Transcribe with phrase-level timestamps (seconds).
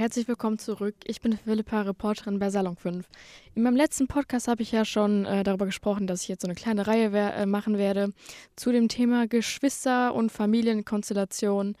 [0.00, 0.94] herzlich willkommen zurück.
[1.04, 3.06] Ich bin Philippa, Reporterin bei Salon 5.
[3.54, 6.48] In meinem letzten Podcast habe ich ja schon äh, darüber gesprochen, dass ich jetzt so
[6.48, 8.14] eine kleine Reihe wer äh, machen werde
[8.56, 11.76] zu dem Thema Geschwister und Familienkonstellation.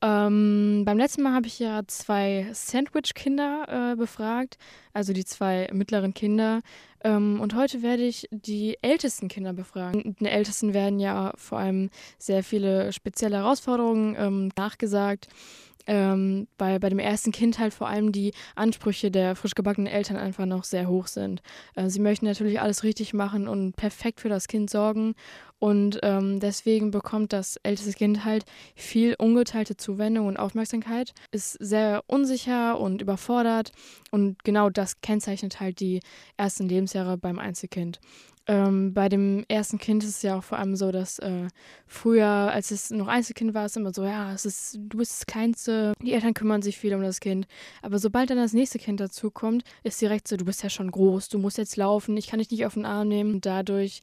[0.00, 4.58] Ähm, beim letzten Mal habe ich ja zwei Sandwich-Kinder äh, befragt,
[4.92, 6.60] also die zwei mittleren Kinder.
[7.02, 10.14] Ähm, und heute werde ich die ältesten Kinder befragen.
[10.20, 15.26] Den Ältesten werden ja vor allem sehr viele spezielle Herausforderungen ähm, nachgesagt
[15.86, 20.16] ähm, bei, bei dem ersten Kind halt vor allem die Ansprüche der frisch gebackenen Eltern
[20.16, 21.42] einfach noch sehr hoch sind.
[21.74, 25.14] Äh, sie möchten natürlich alles richtig machen und perfekt für das Kind sorgen.
[25.58, 32.02] Und ähm, deswegen bekommt das älteste Kind halt viel ungeteilte Zuwendung und Aufmerksamkeit, ist sehr
[32.06, 33.72] unsicher und überfordert.
[34.10, 36.00] Und genau das kennzeichnet halt die
[36.36, 38.00] ersten Lebensjahre beim Einzelkind.
[38.48, 41.48] Ähm, bei dem ersten Kind ist es ja auch vor allem so, dass äh,
[41.86, 45.26] früher, als es noch Einzelkind war, es immer so, ja, es ist, du bist das
[45.26, 47.48] Kleinste, die Eltern kümmern sich viel um das Kind.
[47.82, 51.28] Aber sobald dann das nächste Kind dazukommt, ist direkt so, du bist ja schon groß,
[51.28, 53.34] du musst jetzt laufen, ich kann dich nicht auf den Arm nehmen.
[53.34, 54.02] Und dadurch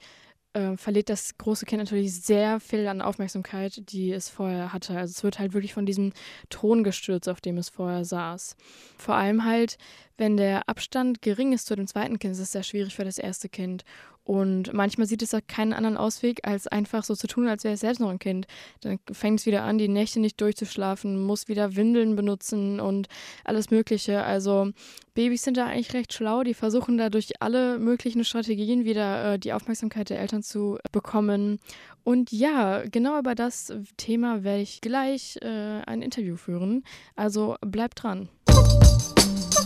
[0.54, 4.98] äh, verliert das große Kind natürlich sehr viel an Aufmerksamkeit, die es vorher hatte.
[4.98, 6.14] Also es wird halt wirklich von diesem
[6.50, 8.56] Thron gestürzt, auf dem es vorher saß.
[8.98, 9.78] Vor allem halt,
[10.18, 13.18] wenn der Abstand gering ist zu dem zweiten Kind, ist es sehr schwierig für das
[13.18, 13.84] erste Kind.
[14.26, 17.74] Und manchmal sieht es auch keinen anderen Ausweg, als einfach so zu tun, als wäre
[17.74, 18.48] es selbst noch ein Kind.
[18.80, 23.08] Dann fängt es wieder an, die Nächte nicht durchzuschlafen, muss wieder Windeln benutzen und
[23.44, 24.24] alles Mögliche.
[24.24, 24.72] Also
[25.14, 26.44] Babys sind da eigentlich recht schlau.
[26.44, 31.60] Die versuchen da durch alle möglichen Strategien wieder äh, die Aufmerksamkeit der Eltern zu bekommen.
[32.06, 36.84] Und ja, genau über das Thema werde ich gleich äh, ein Interview führen.
[37.16, 38.30] Also bleibt dran.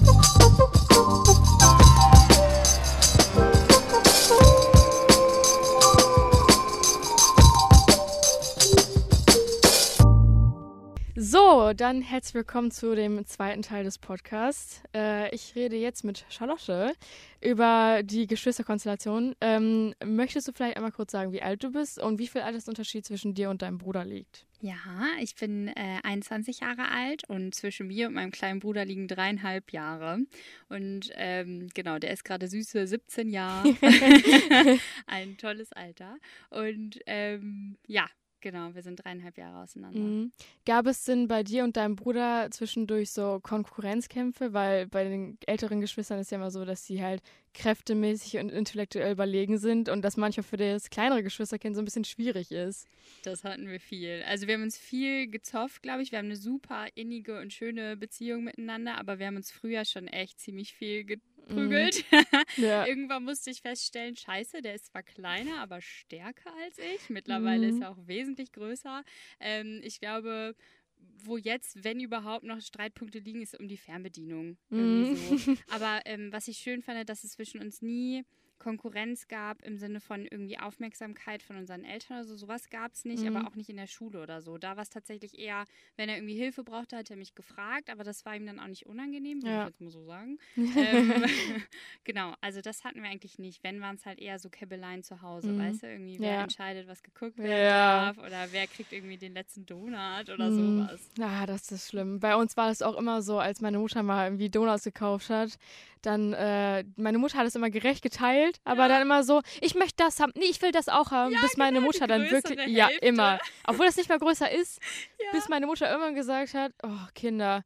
[0.08, 1.17] Thank you.
[11.30, 14.82] So, dann herzlich willkommen zu dem zweiten Teil des Podcasts.
[14.96, 16.94] Äh, ich rede jetzt mit Charlotte
[17.42, 19.36] über die Geschwisterkonstellation.
[19.42, 23.06] Ähm, möchtest du vielleicht einmal kurz sagen, wie alt du bist und wie viel Altersunterschied
[23.06, 24.46] zwischen dir und deinem Bruder liegt?
[24.62, 24.78] Ja,
[25.20, 29.74] ich bin äh, 21 Jahre alt und zwischen mir und meinem kleinen Bruder liegen dreieinhalb
[29.74, 30.20] Jahre.
[30.70, 33.76] Und ähm, genau, der ist gerade süße 17 Jahre.
[35.08, 36.20] Ein tolles Alter.
[36.52, 38.06] Und ähm, ja,
[38.42, 40.00] Genau, wir sind dreieinhalb Jahre auseinander.
[40.00, 40.32] Mhm.
[40.66, 44.54] Gab es denn bei dir und deinem Bruder zwischendurch so Konkurrenzkämpfe?
[44.54, 47.24] Weil bei den älteren Geschwistern ist ja immer so, dass sie halt
[47.58, 52.06] kräftemäßig und intellektuell überlegen sind und das manchmal für das kleinere Geschwisterkind so ein bisschen
[52.06, 52.88] schwierig ist.
[53.24, 54.24] Das hatten wir viel.
[54.28, 56.12] Also wir haben uns viel gezofft, glaube ich.
[56.12, 60.08] Wir haben eine super innige und schöne Beziehung miteinander, aber wir haben uns früher schon
[60.08, 62.04] echt ziemlich viel gezofft prügelt.
[62.12, 62.18] Mhm.
[62.58, 62.88] Ja.
[62.88, 67.10] Irgendwann musste ich feststellen, scheiße, der ist zwar kleiner, aber stärker als ich.
[67.10, 67.76] Mittlerweile mhm.
[67.76, 69.04] ist er auch wesentlich größer.
[69.40, 70.56] Ähm, ich glaube,
[71.24, 74.58] wo jetzt, wenn überhaupt noch Streitpunkte liegen, ist um die Fernbedienung.
[74.70, 75.16] Mhm.
[75.16, 75.56] So.
[75.70, 78.24] Aber ähm, was ich schön fand, dass es zwischen uns nie
[78.60, 82.36] Konkurrenz gab im Sinne von irgendwie Aufmerksamkeit von unseren Eltern oder so.
[82.36, 83.36] Sowas gab es nicht, mhm.
[83.36, 84.58] aber auch nicht in der Schule oder so.
[84.58, 88.04] Da war es tatsächlich eher, wenn er irgendwie Hilfe brauchte, hat er mich gefragt, aber
[88.04, 89.62] das war ihm dann auch nicht unangenehm, würde ja.
[89.64, 90.38] ich jetzt mal so sagen.
[90.58, 91.26] ähm,
[92.04, 93.64] genau, also das hatten wir eigentlich nicht.
[93.64, 95.60] Wenn, waren es halt eher so Käbeleien zu Hause, mhm.
[95.60, 96.44] weißt du, irgendwie, wer ja.
[96.44, 98.06] entscheidet, was geguckt werden ja.
[98.06, 100.88] darf oder wer kriegt irgendwie den letzten Donut oder mhm.
[100.88, 101.10] sowas.
[101.18, 102.20] Ja, das ist schlimm.
[102.20, 105.58] Bei uns war das auch immer so, als meine Mutter mal irgendwie Donuts gekauft hat,
[106.02, 108.88] dann, äh, meine Mutter hat es immer gerecht geteilt, aber ja.
[108.90, 111.58] dann immer so, ich möchte das haben, nee, ich will das auch haben, ja, bis
[111.58, 112.72] meine genau, Mutter dann wirklich, Hälfte.
[112.72, 114.80] ja, immer, obwohl das nicht mehr größer ist,
[115.32, 117.64] bis meine Mutter irgendwann gesagt hat, oh, Kinder,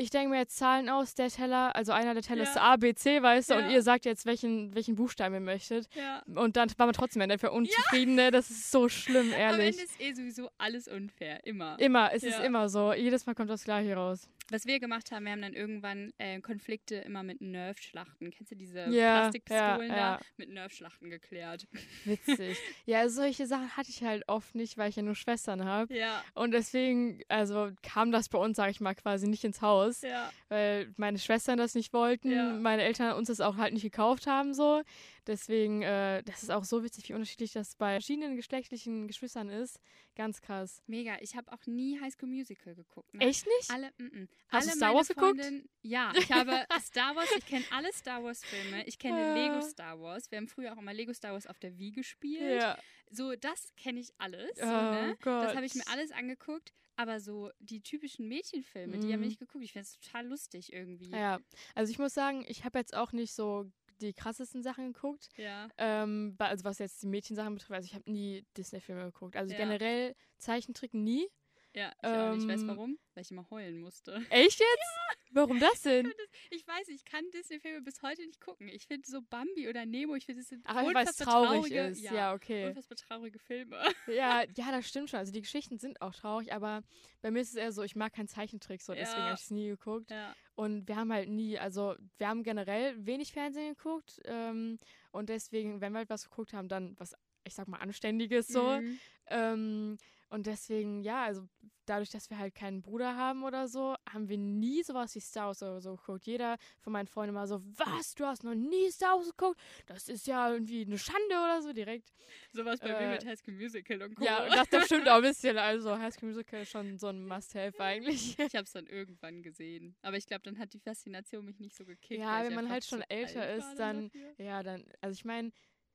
[0.00, 2.50] ich denke mir jetzt Zahlen aus, der Teller, also einer der Teller ja.
[2.50, 3.60] ist A, B, C, weißt du, ja.
[3.60, 5.88] und ihr sagt jetzt, welchen, welchen Buchstaben ihr möchtet.
[5.94, 6.22] Ja.
[6.34, 8.30] Und dann war man trotzdem dafür unzufrieden, ne?
[8.30, 9.76] Das ist so schlimm, ehrlich.
[9.76, 11.78] Am Ende ist eh sowieso alles unfair, immer.
[11.78, 12.92] Immer, es ist immer so.
[12.94, 14.28] Jedes Mal kommt das Gleiche raus.
[14.50, 18.32] Was wir gemacht haben, wir haben dann irgendwann äh, Konflikte immer mit Nerf-Schlachten.
[18.32, 20.16] Kennst du diese ja, Plastikpistolen ja, ja.
[20.16, 20.20] da?
[20.38, 21.68] Mit Nerf-Schlachten geklärt.
[22.04, 22.58] Witzig.
[22.84, 25.94] ja, solche Sachen hatte ich halt oft nicht, weil ich ja nur Schwestern habe.
[25.94, 26.24] Ja.
[26.34, 29.89] Und deswegen, also kam das bei uns, sage ich mal, quasi nicht ins Haus.
[30.02, 30.30] Ja.
[30.48, 32.52] Weil meine Schwestern das nicht wollten, ja.
[32.52, 34.82] meine Eltern uns das auch halt nicht gekauft haben, so.
[35.26, 39.80] Deswegen, äh, das ist auch so witzig, wie unterschiedlich das bei verschiedenen geschlechtlichen Geschwistern ist.
[40.16, 40.82] Ganz krass.
[40.86, 41.16] Mega.
[41.20, 43.12] Ich habe auch nie High School Musical geguckt.
[43.14, 43.26] Ne?
[43.26, 43.70] Echt nicht?
[43.70, 44.28] Alle, m -m.
[44.48, 45.40] Hast alle du Star Wars geguckt?
[45.82, 48.86] Ja, ich habe Star Wars, ich kenne alle Star Wars Filme.
[48.86, 49.34] Ich kenne ja.
[49.34, 50.30] Lego Star Wars.
[50.30, 52.60] Wir haben früher auch immer Lego Star Wars auf der Wii gespielt.
[52.60, 52.78] Ja.
[53.10, 54.56] So, das kenne ich alles.
[54.56, 55.16] So, oh, ne?
[55.22, 56.72] Das habe ich mir alles angeguckt.
[57.00, 59.00] Aber so die typischen Mädchenfilme, mm.
[59.00, 59.28] die haben wir mhm.
[59.28, 59.64] nicht geguckt.
[59.64, 61.10] Ich finde es total lustig irgendwie.
[61.10, 61.40] Ja,
[61.74, 65.28] also ich muss sagen, ich habe jetzt auch nicht so die krassesten Sachen geguckt.
[65.36, 65.68] Ja.
[65.78, 69.36] Ähm, also was jetzt die Mädchensachen betrifft, also ich habe nie Disney-Filme geguckt.
[69.36, 69.58] Also ja.
[69.58, 71.28] generell Zeichentrick nie.
[71.74, 74.24] Ja, ich, ähm, ich weiß warum, weil ich immer heulen musste.
[74.30, 74.64] Echt jetzt?
[75.32, 75.42] Ja.
[75.42, 76.12] Warum das denn?
[76.50, 78.68] Ich weiß, ich kann Disney-Filme bis heute nicht gucken.
[78.68, 82.00] Ich finde so Bambi oder Nemo, ich finde, das sind Ach, es traurig traurige, ist.
[82.00, 82.66] Ja, ja, okay.
[82.66, 83.76] Unfassbar traurige Filme.
[84.08, 85.20] Ja, ja, das stimmt schon.
[85.20, 86.82] Also die Geschichten sind auch traurig, aber
[87.22, 89.26] bei mir ist es eher so, ich mag keinen Zeichentrick, so deswegen ja.
[89.26, 90.10] habe ich es nie geguckt.
[90.10, 90.34] Ja.
[90.56, 94.78] Und wir haben halt nie, also wir haben generell wenig Fernsehen geguckt ähm,
[95.12, 97.14] und deswegen, wenn wir halt was geguckt haben, dann was
[97.44, 98.80] ich sag mal, Anständiges so.
[98.80, 98.98] Mhm.
[99.28, 99.98] Ähm,
[100.30, 101.46] und deswegen, ja, also
[101.86, 105.48] dadurch, dass wir halt keinen Bruder haben oder so, haben wir nie sowas wie Star
[105.48, 106.24] Wars oder so geguckt.
[106.24, 109.60] Jeder von meinen Freunden war so, was, du hast noch nie Star Wars geguckt?
[109.86, 112.12] Das ist ja irgendwie eine Schande oder so direkt.
[112.52, 114.24] Sowas bei äh, mir mit High School Musical und Co.
[114.24, 115.58] Ja, das, das stimmt auch ein bisschen.
[115.58, 118.38] Also High School Musical ist schon so ein Must-Have eigentlich.
[118.38, 119.96] Ich habe es dann irgendwann gesehen.
[120.02, 122.20] Aber ich glaube, dann hat die Faszination mich nicht so gekickt.
[122.20, 124.34] Ja, wenn man halt schon älter ist, dann, dafür.
[124.38, 125.50] ja, dann, also ich meine,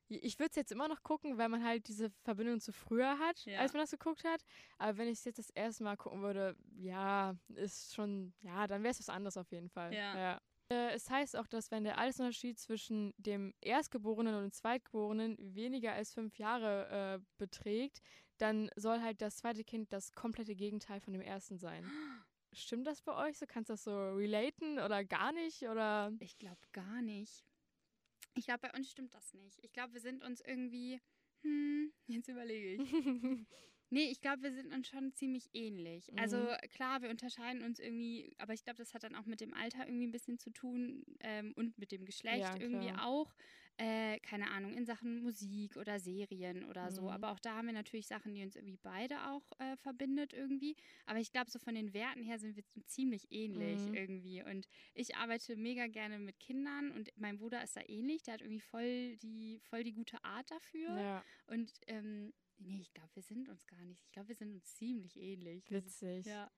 [0.07, 3.45] ich würde es jetzt immer noch gucken, weil man halt diese Verbindung zu früher hat,
[3.45, 3.59] ja.
[3.59, 4.43] als man das geguckt hat.
[4.77, 8.83] Aber wenn ich es jetzt das erste Mal gucken würde, ja, ist schon, ja, dann
[8.83, 9.93] wäre es was anderes auf jeden Fall.
[9.93, 10.17] Ja.
[10.17, 10.41] ja.
[10.69, 15.93] Äh, es heißt auch, dass wenn der Altersunterschied zwischen dem Erstgeborenen und dem Zweitgeborenen weniger
[15.93, 18.01] als fünf Jahre äh, beträgt,
[18.37, 21.83] dann soll halt das zweite Kind das komplette Gegenteil von dem ersten sein.
[22.53, 23.45] Stimmt das bei euch so?
[23.47, 25.63] Kannst du das so relaten oder gar nicht?
[25.63, 26.13] Oder?
[26.19, 27.43] Ich glaube gar nicht.
[28.35, 29.57] Ich glaube, bei uns stimmt das nicht.
[29.63, 30.99] Ich glaube, wir sind uns irgendwie.
[31.41, 32.89] Hm, jetzt überlege ich.
[33.89, 36.11] nee, ich glaube, wir sind uns schon ziemlich ähnlich.
[36.17, 36.47] Also mhm.
[36.47, 39.53] Also klar, wir unterscheiden uns irgendwie, aber ich glaube, das hat dann auch mit dem
[39.53, 43.33] Alter irgendwie ein bisschen zu tun ähm, und mit dem Geschlecht ja, irgendwie auch
[43.77, 47.03] äh, keine Ahnung, in Sachen Musik oder Serien oder so.
[47.03, 47.09] Mhm.
[47.09, 50.77] Aber auch da haben wir natürlich Sachen, die uns irgendwie beide auch äh, verbindet irgendwie.
[51.05, 53.93] Aber ich glaube, so von den Werten her sind wir ziemlich ähnlich mhm.
[53.93, 54.43] irgendwie.
[54.43, 58.23] Und ich arbeite mega gerne mit Kindern und mein Bruder ist da ähnlich.
[58.23, 60.97] Der hat irgendwie voll die, voll die gute Art dafür.
[60.97, 61.23] Ja.
[61.47, 64.03] Und ähm, nee, ich glaube, wir sind uns gar nicht.
[64.05, 65.69] Ich glaube, wir sind uns ziemlich ähnlich.
[65.69, 66.25] Witzig.
[66.25, 66.49] Ja.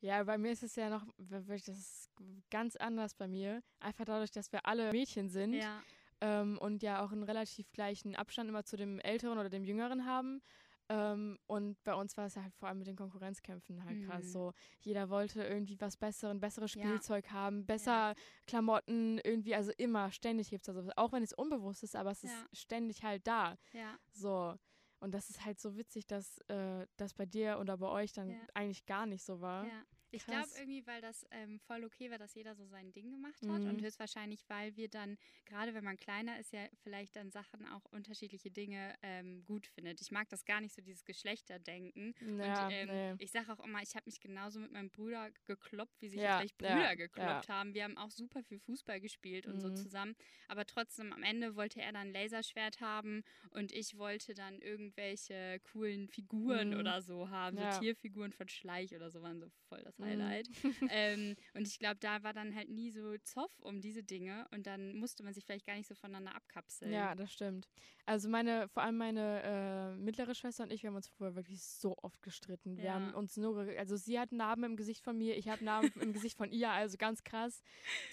[0.00, 2.08] Ja, bei mir ist es ja noch, das ist
[2.50, 3.64] ganz anders bei mir.
[3.80, 5.54] Einfach dadurch, dass wir alle Mädchen sind.
[5.54, 5.82] Ja
[6.20, 10.04] ähm, und ja auch einen relativ gleichen Abstand immer zu dem Älteren oder dem Jüngeren
[10.04, 10.42] haben.
[10.90, 14.08] Ähm, und bei uns war es ja halt vor allem mit den Konkurrenzkämpfen halt mhm.
[14.08, 14.54] krass so.
[14.80, 17.32] Jeder wollte irgendwie was Besseres, besseres Spielzeug ja.
[17.32, 18.14] haben, besser ja.
[18.46, 20.96] Klamotten, irgendwie, also immer, ständig gibt es da sowas.
[20.96, 22.30] Auch wenn es unbewusst ist, aber es ja.
[22.30, 23.56] ist ständig halt da.
[23.72, 23.98] Ja.
[24.12, 24.54] So.
[25.00, 28.34] Und das ist halt so witzig, dass äh, das bei dir oder bei euch dann
[28.54, 29.66] eigentlich gar nicht so war.
[29.66, 29.82] Ja.
[30.10, 33.42] Ich glaube irgendwie, weil das ähm, voll okay war, dass jeder so sein Ding gemacht
[33.42, 33.68] hat mhm.
[33.68, 37.84] und höchstwahrscheinlich, weil wir dann, gerade wenn man kleiner ist, ja vielleicht dann Sachen auch
[37.86, 40.00] unterschiedliche Dinge ähm, gut findet.
[40.00, 42.14] Ich mag das gar nicht so, dieses Geschlechterdenken.
[42.38, 43.14] Ja, und ähm, nee.
[43.18, 46.38] ich sage auch immer, ich habe mich genauso mit meinem Bruder gekloppt, wie sich ja,
[46.38, 47.74] vielleicht Brüder ja, gekloppt haben.
[47.74, 49.60] Wir haben auch super viel Fußball gespielt und mhm.
[49.60, 50.14] so zusammen.
[50.48, 55.60] Aber trotzdem, am Ende wollte er dann ein Laserschwert haben und ich wollte dann irgendwelche
[55.72, 56.80] coolen Figuren mhm.
[56.80, 57.58] oder so haben.
[57.58, 60.48] So Tierfiguren von Schleich oder so waren so voll das Highlight.
[60.62, 60.74] Mhm.
[60.90, 64.66] ähm, und ich glaube, da war dann halt nie so Zoff um diese Dinge und
[64.66, 66.92] dann musste man sich vielleicht gar nicht so voneinander abkapseln.
[66.92, 67.68] Ja, das stimmt.
[68.06, 71.62] Also meine, vor allem meine äh, mittlere Schwester und ich, wir haben uns vorher wirklich
[71.62, 72.78] so oft gestritten.
[72.78, 72.94] Wir ja.
[72.94, 76.12] haben uns nur, also sie hat Narben im Gesicht von mir, ich habe Narben im
[76.12, 77.62] Gesicht von ihr, also ganz krass.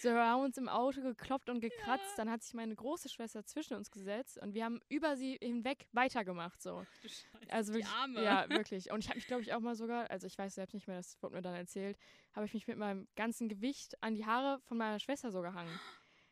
[0.02, 2.16] So, wir haben uns im Auto gekloppt und gekratzt, ja.
[2.18, 5.88] dann hat sich meine große Schwester zwischen uns gesetzt und wir haben über sie hinweg
[5.94, 6.86] weitergemacht, so.
[7.50, 7.92] Also wirklich,
[8.22, 8.92] ja, wirklich.
[8.92, 10.98] Und ich habe mich, glaube ich, auch mal sogar, also ich weiß selbst nicht mehr,
[10.98, 11.98] das wurde mir dann erzählt, erzählt,
[12.34, 15.72] habe ich mich mit meinem ganzen Gewicht an die Haare von meiner Schwester so gehangen.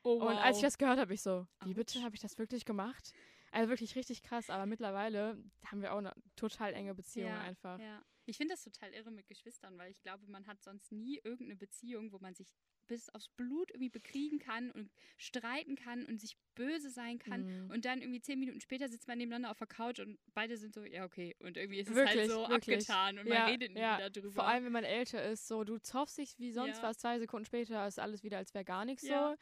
[0.06, 0.32] Oh, wow.
[0.32, 3.14] Und als ich das gehört habe, ich so, wie bitte, habe ich das wirklich gemacht?
[3.54, 7.80] Also wirklich richtig krass, aber mittlerweile haben wir auch eine total enge Beziehung ja, einfach.
[7.80, 8.04] Ja.
[8.26, 11.56] Ich finde das total irre mit Geschwistern, weil ich glaube, man hat sonst nie irgendeine
[11.56, 12.48] Beziehung, wo man sich
[12.88, 17.46] bis aufs Blut irgendwie bekriegen kann und streiten kann und sich böse sein kann.
[17.46, 17.72] Mhm.
[17.72, 20.74] Und dann irgendwie zehn Minuten später sitzt man nebeneinander auf der Couch und beide sind
[20.74, 21.36] so, ja, okay.
[21.40, 22.90] Und irgendwie ist es halt wirklich, halt so wirklich.
[22.90, 23.98] abgetan und ja, man redet nie ja.
[23.98, 24.32] wieder drüber.
[24.32, 26.84] Vor allem, wenn man älter ist, so du zoffst dich wie sonst ja.
[26.84, 29.36] was, zwei Sekunden später ist alles wieder, als wäre gar nichts so.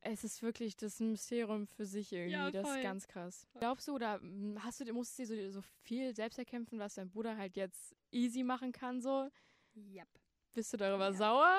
[0.00, 2.52] Es ist wirklich das Mysterium für sich irgendwie.
[2.52, 3.46] das ist ganz krass.
[3.52, 3.60] Voll.
[3.60, 7.10] Glaubst du oder hm, hast du, musstest du so, so viel selbst erkämpfen, was dein
[7.10, 9.30] Bruder halt jetzt easy machen kann, so?
[9.74, 10.08] Yep.
[10.54, 11.58] Bist du darüber sauer?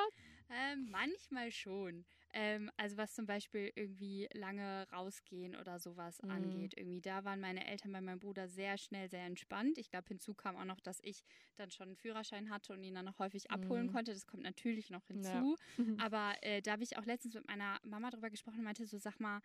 [0.49, 2.05] Ähm, manchmal schon.
[2.33, 6.31] Ähm, also was zum Beispiel irgendwie lange rausgehen oder sowas mhm.
[6.31, 6.73] angeht.
[6.77, 9.77] Irgendwie da waren meine Eltern bei meinem Bruder sehr schnell, sehr entspannt.
[9.77, 11.23] Ich glaube, hinzu kam auch noch, dass ich
[11.55, 13.91] dann schon einen Führerschein hatte und ihn dann noch häufig abholen mhm.
[13.91, 14.13] konnte.
[14.13, 15.57] Das kommt natürlich noch hinzu.
[15.77, 15.83] Ja.
[16.05, 18.97] Aber äh, da habe ich auch letztens mit meiner Mama drüber gesprochen und meinte so,
[18.97, 19.41] sag mal,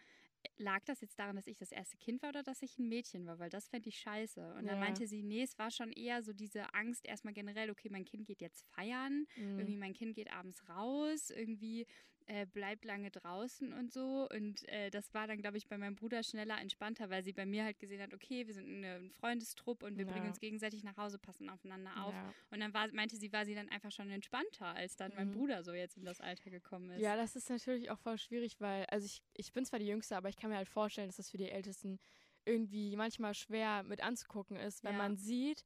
[0.57, 3.27] lag das jetzt daran, dass ich das erste Kind war oder dass ich ein Mädchen
[3.27, 3.39] war?
[3.39, 4.55] Weil das fände ich scheiße.
[4.55, 7.89] Und dann meinte sie, nee, es war schon eher so diese Angst erstmal generell, okay,
[7.91, 9.59] mein Kind geht jetzt feiern, mhm.
[9.59, 11.87] irgendwie mein Kind geht abends raus, irgendwie irgendwie
[12.27, 14.29] äh, bleibt lange draußen und so.
[14.35, 17.47] Und äh, das war dann, glaube ich, bei meinem Bruder schneller entspannter, weil sie bei
[17.47, 20.13] mir halt gesehen hat, okay, wir sind ein Freundestrupp und wir ja.
[20.13, 22.13] bringen uns gegenseitig nach Hause, passen aufeinander auf.
[22.13, 22.35] Ja.
[22.51, 25.17] Und dann war, meinte sie, war sie dann einfach schon entspannter, als dann mhm.
[25.17, 27.01] mein Bruder so jetzt in das Alter gekommen ist.
[27.01, 30.17] Ja, das ist natürlich auch voll schwierig, weil, also ich, ich bin zwar die Jüngste,
[30.17, 31.99] aber ich kann mir halt vorstellen, dass das für die Ältesten
[32.45, 34.99] irgendwie manchmal schwer mit anzugucken ist, wenn ja.
[34.99, 35.65] man sieht,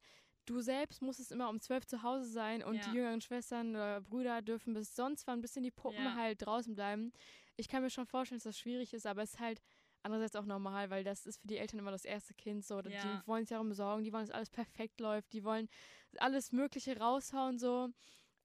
[0.49, 2.81] du selbst musstest immer um zwölf zu Hause sein und ja.
[2.83, 6.15] die jüngeren Schwestern oder Brüder dürfen bis sonst wann bis in die Puppen ja.
[6.15, 7.13] halt draußen bleiben.
[7.57, 9.61] Ich kann mir schon vorstellen, dass das schwierig ist, aber es ist halt
[10.03, 12.79] andererseits auch normal, weil das ist für die Eltern immer das erste Kind so.
[12.81, 12.81] Ja.
[12.89, 15.67] Die wollen sich darum besorgen, die wollen, dass alles perfekt läuft, die wollen
[16.17, 17.89] alles Mögliche raushauen so.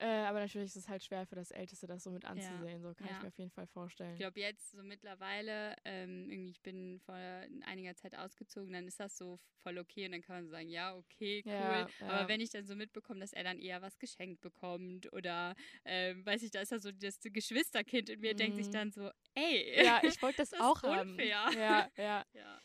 [0.02, 2.80] Äh, aber natürlich ist es halt schwer für das Älteste, das so mit anzusehen.
[2.82, 2.88] Ja.
[2.88, 3.14] So kann ja.
[3.14, 4.14] ich mir auf jeden Fall vorstellen.
[4.14, 8.98] Ich glaube, jetzt so mittlerweile, ähm, irgendwie, ich bin vor einiger Zeit ausgezogen, dann ist
[8.98, 11.52] das so voll okay und dann kann man sagen, ja, okay, cool.
[11.52, 15.54] Ja, aber wenn ich dann so mitbekomme, dass er dann eher was geschenkt bekommt oder,
[15.84, 18.38] ähm, weiß ich, da ist ja so das Geschwisterkind in mir, mhm.
[18.38, 18.72] denkt sich mhm.
[18.72, 19.84] dann so, ey.
[19.84, 21.12] Ja, ich wollte das, das auch haben.
[21.12, 21.48] Unfair.
[21.54, 22.24] Ja, ja.
[22.34, 22.60] ja.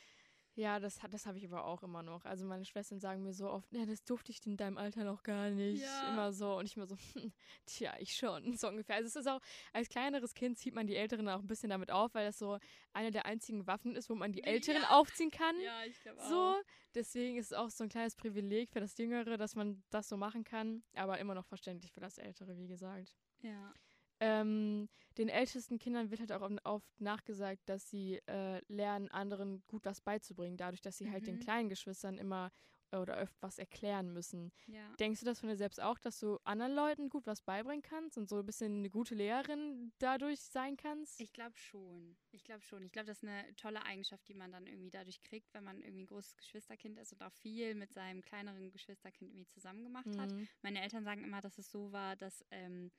[0.57, 2.25] Ja, das, das habe ich aber auch immer noch.
[2.25, 5.21] Also meine Schwestern sagen mir so oft, ja, das durfte ich in deinem Alter noch
[5.21, 5.83] gar nicht.
[5.83, 6.11] Ja.
[6.11, 6.57] Immer so.
[6.57, 7.31] Und ich immer so, hm,
[7.67, 8.95] tja, ich schon, so ungefähr.
[8.95, 9.39] Also es ist auch,
[9.71, 12.57] als kleineres Kind zieht man die Älteren auch ein bisschen damit auf, weil das so
[12.91, 14.89] eine der einzigen Waffen ist, wo man die Älteren ja.
[14.89, 15.59] aufziehen kann.
[15.61, 16.27] Ja, ich glaube auch.
[16.27, 16.55] So,
[16.95, 20.17] deswegen ist es auch so ein kleines Privileg für das Jüngere, dass man das so
[20.17, 20.81] machen kann.
[20.95, 23.15] Aber immer noch verständlich für das Ältere, wie gesagt.
[23.41, 23.75] Ja.
[24.19, 29.86] Ähm, den ältesten Kindern wird halt auch oft nachgesagt, dass sie äh, lernen, anderen gut
[29.86, 31.12] was beizubringen, dadurch, dass sie mhm.
[31.12, 31.39] halt den mhm.
[31.41, 32.51] kleinen Geschwistern immer
[32.91, 34.51] äh, oder öfter was erklären müssen.
[34.67, 34.93] Ja.
[35.00, 38.17] Denkst du das von dir selbst auch, dass du anderen Leuten gut was beibringen kannst
[38.17, 41.19] und so ein bisschen eine gute Lehrerin dadurch sein kannst?
[41.19, 42.17] Ich glaube schon.
[42.31, 42.83] Ich glaube schon.
[42.83, 45.81] Ich glaube, das ist eine tolle Eigenschaft, die man dann irgendwie dadurch kriegt, wenn man
[45.81, 50.07] irgendwie ein großes Geschwisterkind ist und auch viel mit seinem kleineren Geschwisterkind irgendwie zusammen gemacht
[50.07, 50.21] mhm.
[50.21, 50.33] hat.
[50.62, 52.91] Meine Eltern sagen immer, dass es so war, dass ähm,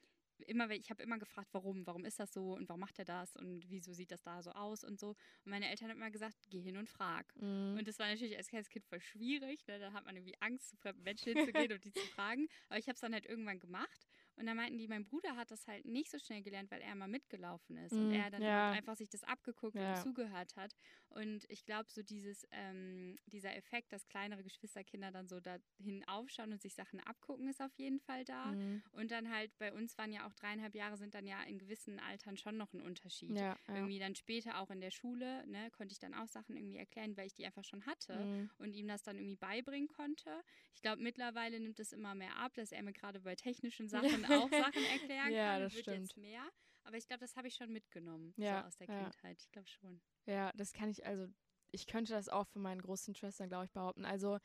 [0.47, 3.37] immer, ich habe immer gefragt, warum, warum ist das so und warum macht er das
[3.37, 5.11] und wieso sieht das da so aus und so.
[5.11, 7.35] Und meine Eltern haben immer gesagt, geh hin und frag.
[7.37, 7.77] Mhm.
[7.79, 9.79] Und das war natürlich als kleines Kind voll schwierig, ne?
[9.79, 12.49] da hat man irgendwie Angst, zu fremden Menschen hinzugehen und die zu fragen.
[12.69, 14.07] Aber ich habe es dann halt irgendwann gemacht
[14.39, 16.95] und dann meinten die, mein Bruder hat das halt nicht so schnell gelernt, weil er
[16.95, 18.07] mal mitgelaufen ist mhm.
[18.07, 18.71] und er dann ja.
[18.71, 19.95] einfach sich das abgeguckt ja.
[19.95, 20.75] und zugehört hat.
[21.11, 26.53] Und ich glaube, so dieses, ähm, dieser Effekt, dass kleinere Geschwisterkinder dann so dahin aufschauen
[26.53, 28.47] und sich Sachen abgucken, ist auf jeden Fall da.
[28.47, 28.83] Mhm.
[28.93, 31.99] Und dann halt bei uns waren ja auch dreieinhalb Jahre sind dann ja in gewissen
[31.99, 33.37] Altern schon noch ein Unterschied.
[33.37, 33.57] Ja.
[33.69, 37.17] Irgendwie dann später auch in der Schule, ne, konnte ich dann auch Sachen irgendwie erklären,
[37.17, 38.51] weil ich die einfach schon hatte mhm.
[38.59, 40.31] und ihm das dann irgendwie beibringen konnte.
[40.75, 44.28] Ich glaube, mittlerweile nimmt es immer mehr ab, dass er mir gerade bei technischen Sachen
[44.45, 45.63] auch Sachen erklären ja, kann.
[45.63, 45.99] Das wird stimmt.
[45.99, 46.43] jetzt mehr.
[46.85, 49.41] Aber ich glaube, das habe ich schon mitgenommen ja, so aus der Kindheit.
[49.41, 50.01] Ich glaube schon.
[50.27, 51.27] Ja, das kann ich, also
[51.71, 54.05] ich könnte das auch für meinen großen Schwestern, glaube ich, behaupten.
[54.07, 54.39] Also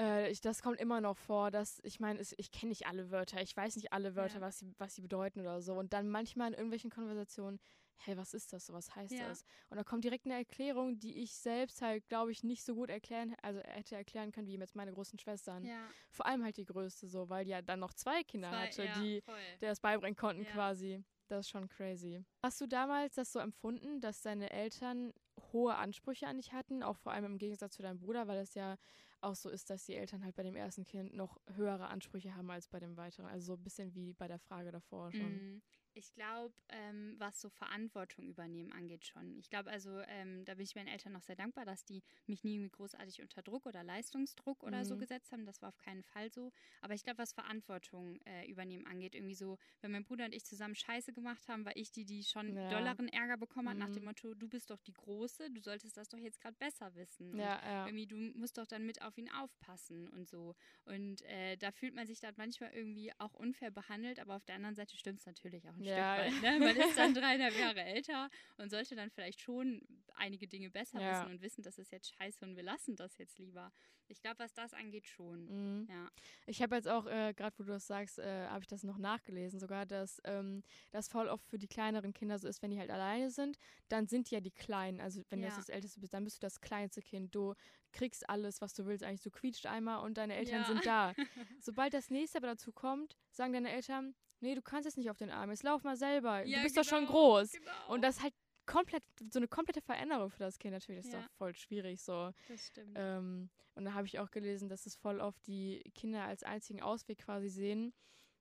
[0.00, 3.42] äh, ich, das kommt immer noch vor, dass, ich meine, ich kenne nicht alle Wörter,
[3.42, 4.40] ich weiß nicht alle Wörter, ja.
[4.40, 5.74] was, sie, was sie bedeuten oder so.
[5.74, 7.60] Und dann manchmal in irgendwelchen Konversationen,
[7.96, 9.28] hey, was ist das so, was heißt ja.
[9.28, 9.44] das?
[9.68, 12.90] Und da kommt direkt eine Erklärung, die ich selbst halt, glaube ich, nicht so gut
[12.90, 15.64] erklären, also hätte erklären können, wie jetzt meine großen Schwestern.
[15.64, 15.86] Ja.
[16.10, 19.00] Vor allem halt die größte so, weil die ja dann noch zwei Kinder zwei, hatte,
[19.00, 19.22] die
[19.60, 21.02] der das beibringen konnten quasi.
[21.28, 22.24] Das ist schon crazy.
[22.42, 25.12] Hast du damals das so empfunden, dass deine Eltern
[25.52, 28.54] hohe Ansprüche an dich hatten, auch vor allem im Gegensatz zu deinem Bruder, weil es
[28.54, 28.76] ja
[29.20, 32.50] auch so ist, dass die Eltern halt bei dem ersten Kind noch höhere Ansprüche haben
[32.50, 33.26] als bei dem weiteren.
[33.26, 35.32] Also so ein bisschen wie bei der Frage davor schon.
[35.32, 35.62] Mhm.
[35.94, 39.36] Ich glaube, ähm, was so Verantwortung übernehmen angeht, schon.
[39.38, 42.44] Ich glaube, also ähm, da bin ich meinen Eltern noch sehr dankbar, dass die mich
[42.44, 44.84] nie irgendwie großartig unter Druck oder Leistungsdruck oder mhm.
[44.84, 45.46] so gesetzt haben.
[45.46, 46.52] Das war auf keinen Fall so.
[46.80, 50.44] Aber ich glaube, was Verantwortung äh, übernehmen angeht, irgendwie so, wenn mein Bruder und ich
[50.44, 52.70] zusammen Scheiße gemacht haben, war ich die, die schon ja.
[52.70, 53.80] dollaren Ärger bekommen hat, mhm.
[53.80, 56.94] nach dem Motto, du bist doch die Große, du solltest das doch jetzt gerade besser
[56.94, 57.36] wissen.
[57.36, 57.86] Ja, ja.
[57.86, 60.54] Irgendwie, du musst doch dann mit auf ihn aufpassen und so.
[60.84, 64.54] Und äh, da fühlt man sich dann manchmal irgendwie auch unfair behandelt, aber auf der
[64.56, 66.28] anderen Seite stimmt es natürlich auch ein ja.
[66.28, 66.42] Stück weit.
[66.58, 66.66] Ne?
[66.66, 69.82] Man ist dann dreieinhalb Jahre älter und sollte dann vielleicht schon
[70.14, 71.20] einige Dinge besser ja.
[71.20, 73.72] wissen und wissen, das ist jetzt scheiße und wir lassen das jetzt lieber.
[74.10, 75.44] Ich glaube, was das angeht, schon.
[75.46, 75.88] Mhm.
[75.88, 76.10] Ja.
[76.46, 78.98] Ich habe jetzt auch, äh, gerade wo du das sagst, äh, habe ich das noch
[78.98, 82.78] nachgelesen, sogar, dass ähm, das voll oft für die kleineren Kinder so ist, wenn die
[82.78, 83.56] halt alleine sind,
[83.88, 85.00] dann sind die ja die Kleinen.
[85.00, 85.50] Also wenn ja.
[85.50, 87.34] du das Älteste bist, dann bist du das kleinste Kind.
[87.34, 87.54] Du
[87.92, 89.22] kriegst alles, was du willst, eigentlich.
[89.22, 90.66] Du quietscht einmal und deine Eltern ja.
[90.66, 91.14] sind da.
[91.60, 95.16] Sobald das nächste aber dazu kommt, sagen deine Eltern, nee, du kannst jetzt nicht auf
[95.16, 97.52] den Arm, jetzt lauf mal selber, ja, du bist genau, doch schon genau, groß.
[97.52, 97.72] Genau.
[97.88, 98.34] Und das ist halt
[98.66, 101.18] komplett, so eine komplette Veränderung für das Kind natürlich, das ja.
[101.18, 102.32] ist doch voll schwierig so.
[102.48, 102.92] Das stimmt.
[102.94, 106.82] Ähm, und da habe ich auch gelesen, dass es voll oft die Kinder als einzigen
[106.82, 107.92] Ausweg quasi sehen,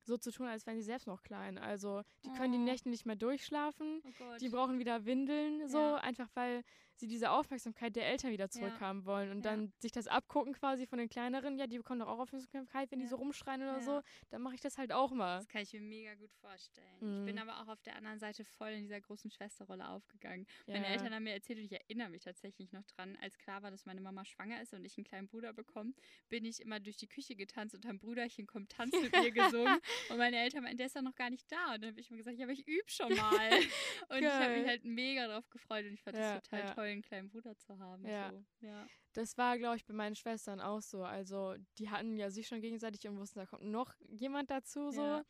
[0.04, 1.58] so zu tun, als wären sie selbst noch klein.
[1.58, 2.58] Also die können oh.
[2.58, 4.02] die Nächte nicht mehr durchschlafen.
[4.06, 5.96] Oh die brauchen wieder Windeln, so ja.
[5.98, 6.64] einfach weil
[7.00, 9.06] sie diese Aufmerksamkeit der Eltern wieder zurückhaben ja.
[9.06, 9.52] wollen und ja.
[9.52, 11.58] dann sich das abgucken quasi von den kleineren.
[11.58, 14.02] Ja, die bekommen doch auch Aufmerksamkeit, wenn die so rumschreien oder so.
[14.30, 15.38] Dann mache ich das halt auch mal.
[15.38, 16.88] Das kann ich mir mega gut vorstellen.
[17.00, 17.20] Mhm.
[17.20, 17.50] Ich bin mhm.
[17.50, 20.46] aber auch auf der anderen Seite voll in dieser großen Schwesterrolle aufgegangen.
[20.68, 23.72] Meine Eltern haben mir erzählt und ich erinnere mich tatsächlich noch dran, als klar war,
[23.72, 25.94] dass meine Mama schwanger ist und ich einen kleinen Bruder bekomme,
[26.30, 29.80] bin ich immer durch die Küche getanzt und ein Brüderchen kommt, tanzt mit mir gesungen.
[30.10, 31.74] Und meine Eltern meinten, der ist ja noch gar nicht da.
[31.74, 33.50] Und dann habe ich mir gesagt, ja, aber ich übe schon mal.
[34.10, 34.24] und Geil.
[34.24, 36.74] ich habe mich halt mega drauf gefreut und ich fand ja, das total ja.
[36.74, 38.06] toll, einen kleinen Bruder zu haben.
[38.06, 38.32] Ja.
[38.32, 38.68] So.
[38.68, 38.88] ja.
[39.14, 41.04] Das war, glaube ich, bei meinen Schwestern auch so.
[41.04, 45.02] Also die hatten ja sich schon gegenseitig und wussten, da kommt noch jemand dazu so.
[45.02, 45.24] Ja.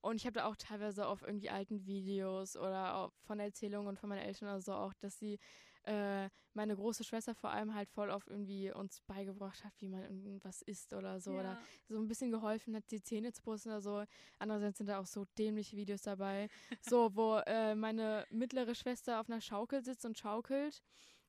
[0.00, 4.26] Und ich habe da auch teilweise auf irgendwie alten Videos oder von Erzählungen von meinen
[4.26, 5.38] Eltern oder so auch, dass sie
[5.84, 10.02] äh, meine große Schwester vor allem halt voll oft irgendwie uns beigebracht hat, wie man
[10.02, 11.32] irgendwas isst oder so.
[11.32, 11.40] Ja.
[11.40, 11.58] Oder
[11.88, 14.04] so ein bisschen geholfen hat, die Zähne zu putzen oder so.
[14.38, 16.48] Andererseits sind da auch so dämliche Videos dabei.
[16.80, 20.82] so, wo äh, meine mittlere Schwester auf einer Schaukel sitzt und schaukelt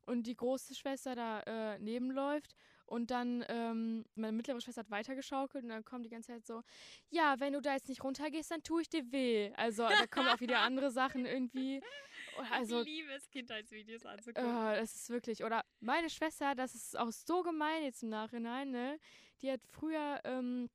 [0.05, 2.55] und die große Schwester da äh, nebenläuft
[2.93, 6.61] und dann ähm, meine mittlere Schwester hat weitergeschaukelt und dann kommt die ganze Zeit so,
[7.09, 9.51] ja, wenn du da jetzt nicht runtergehst, dann tue ich dir weh.
[9.55, 11.81] Also da kommen auch wieder andere Sachen irgendwie.
[12.51, 14.43] Also, ich liebe es, Kindheitsvideos anzugucken.
[14.43, 18.71] Äh, das ist wirklich, oder meine Schwester, das ist auch so gemein jetzt im Nachhinein,
[18.71, 18.99] ne?
[19.41, 20.69] Die hat früher ähm,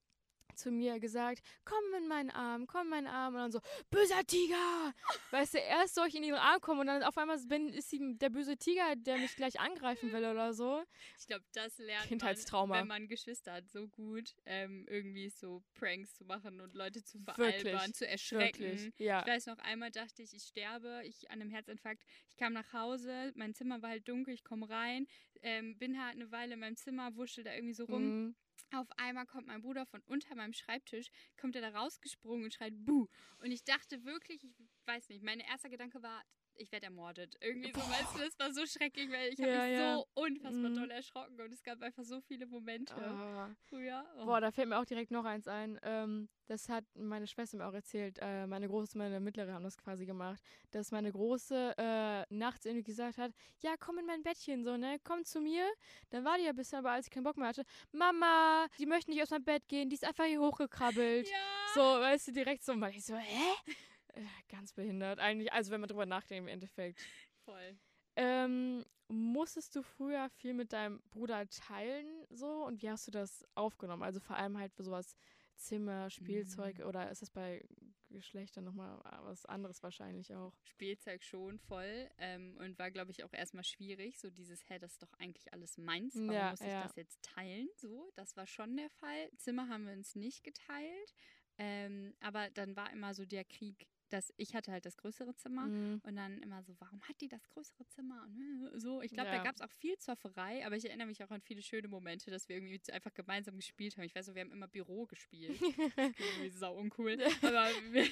[0.58, 3.34] zu mir gesagt, komm in meinen Arm, komm in meinen Arm.
[3.34, 3.60] Und dann so,
[3.90, 4.94] böser Tiger!
[5.30, 7.90] weißt du, erst soll ich in ihren Arm kommen und dann auf einmal bin, ist
[7.90, 10.82] sie der böse Tiger, der mich gleich angreifen will oder so.
[11.18, 12.74] Ich glaube, das lernt Kindheitstrauma.
[12.74, 17.02] man, wenn man Geschwister hat, so gut, ähm, irgendwie so Pranks zu machen und Leute
[17.02, 17.94] zu veralbern, Wirklich?
[17.94, 18.60] zu erschrecken.
[18.60, 18.92] Wirklich?
[18.98, 19.20] Ja.
[19.20, 22.04] Ich weiß noch, einmal dachte ich, ich sterbe, ich an einem Herzinfarkt.
[22.28, 25.06] Ich kam nach Hause, mein Zimmer war halt dunkel, ich komme rein,
[25.42, 28.26] ähm, bin halt eine Weile in meinem Zimmer, wuschel da irgendwie so rum.
[28.26, 28.36] Mhm
[28.72, 31.08] auf einmal kommt mein Bruder von unter meinem Schreibtisch,
[31.40, 33.06] kommt er da rausgesprungen und schreit Buh.
[33.38, 34.54] Und ich dachte wirklich, ich
[34.86, 36.22] weiß nicht, mein erster Gedanke war,
[36.58, 37.36] ich werde ermordet.
[37.40, 39.94] Irgendwie so, weißt du, das war so schrecklich, weil ich ja, habe mich ja.
[39.96, 40.76] so unfassbar mhm.
[40.76, 43.54] doll erschrocken und es gab einfach so viele Momente oh.
[43.68, 44.04] früher.
[44.18, 44.26] Oh.
[44.26, 45.78] Boah, da fällt mir auch direkt noch eins ein.
[45.82, 48.18] Ähm, das hat meine Schwester mir auch erzählt.
[48.20, 50.42] Äh, meine Große und meine Mittlere haben das quasi gemacht.
[50.70, 54.98] Dass meine Große äh, nachts irgendwie gesagt hat, ja, komm in mein Bettchen, so, ne,
[55.04, 55.66] komm zu mir.
[56.10, 59.10] Dann war die ja bisschen, aber als ich keinen Bock mehr hatte, Mama, die möchte
[59.10, 61.28] nicht aus meinem Bett gehen, die ist einfach hier hochgekrabbelt.
[61.28, 61.36] Ja.
[61.74, 63.74] So, weißt du, direkt so, weil ich so, hä?
[64.18, 65.20] Äh, ganz behindert.
[65.20, 67.00] Eigentlich, also wenn man drüber nachdenkt im Endeffekt.
[67.44, 67.78] Voll.
[68.16, 73.46] Ähm, musstest du früher viel mit deinem Bruder teilen so und wie hast du das
[73.54, 74.02] aufgenommen?
[74.02, 75.16] Also vor allem halt für sowas
[75.54, 76.86] Zimmer, Spielzeug mhm.
[76.86, 77.64] oder ist das bei
[78.10, 80.52] Geschlechtern nochmal was anderes wahrscheinlich auch?
[80.64, 84.92] Spielzeug schon voll ähm, und war glaube ich auch erstmal schwierig, so dieses, hä, das
[84.92, 86.82] ist doch eigentlich alles meins, warum ja, muss ich ja.
[86.82, 87.68] das jetzt teilen?
[87.76, 89.30] So, das war schon der Fall.
[89.36, 91.14] Zimmer haben wir uns nicht geteilt,
[91.56, 95.66] ähm, aber dann war immer so der Krieg, dass ich hatte halt das größere Zimmer
[95.66, 96.00] mhm.
[96.04, 98.22] und dann immer so, warum hat die das größere Zimmer?
[98.24, 99.36] Und äh, so, ich glaube, ja.
[99.36, 102.30] da gab es auch viel Zofferei, aber ich erinnere mich auch an viele schöne Momente,
[102.30, 104.04] dass wir irgendwie einfach gemeinsam gespielt haben.
[104.04, 105.60] Ich weiß so, wir haben immer Büro gespielt.
[105.60, 107.18] irgendwie sau uncool.
[107.42, 108.06] Aber wir,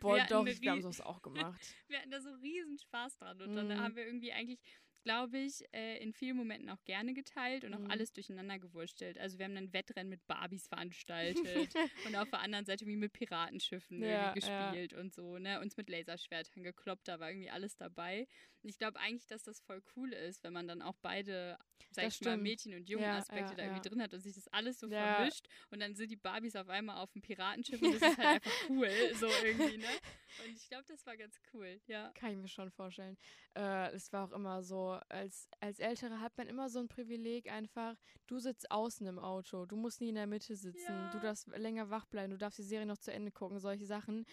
[0.00, 1.60] Boah, wir doch, wir haben sowas auch gemacht.
[1.88, 3.68] wir hatten da so riesen Spaß dran und mhm.
[3.68, 4.60] dann haben wir irgendwie eigentlich
[5.02, 7.90] glaube ich, äh, in vielen Momenten auch gerne geteilt und auch mhm.
[7.90, 9.18] alles durcheinander gewurstelt.
[9.18, 11.74] Also wir haben dann Wettrennen mit Barbies veranstaltet
[12.06, 14.98] und auf der anderen Seite wie mit Piratenschiffen ja, gespielt ja.
[14.98, 15.60] und so, ne?
[15.60, 18.26] Uns mit Laserschwertern gekloppt, da war irgendwie alles dabei.
[18.62, 21.58] Und ich glaube eigentlich, dass das voll cool ist, wenn man dann auch beide,
[21.90, 24.78] sag ich mal, Mädchen- und Jungen-Aspekte ja, da irgendwie drin hat und sich das alles
[24.78, 28.18] so vermischt und dann sind die Barbies auf einmal auf dem Piratenschiff und das ist
[28.18, 29.88] halt einfach cool, so irgendwie, ne?
[30.44, 32.12] Und ich glaube, das war ganz cool, ja.
[32.14, 33.18] Kann ich mir schon vorstellen.
[33.54, 37.50] Äh, es war auch immer so, als, als Ältere hat man immer so ein Privileg
[37.50, 41.10] einfach, du sitzt außen im Auto, du musst nie in der Mitte sitzen, ja.
[41.10, 44.26] du darfst länger wach bleiben, du darfst die Serie noch zu Ende gucken, solche Sachen,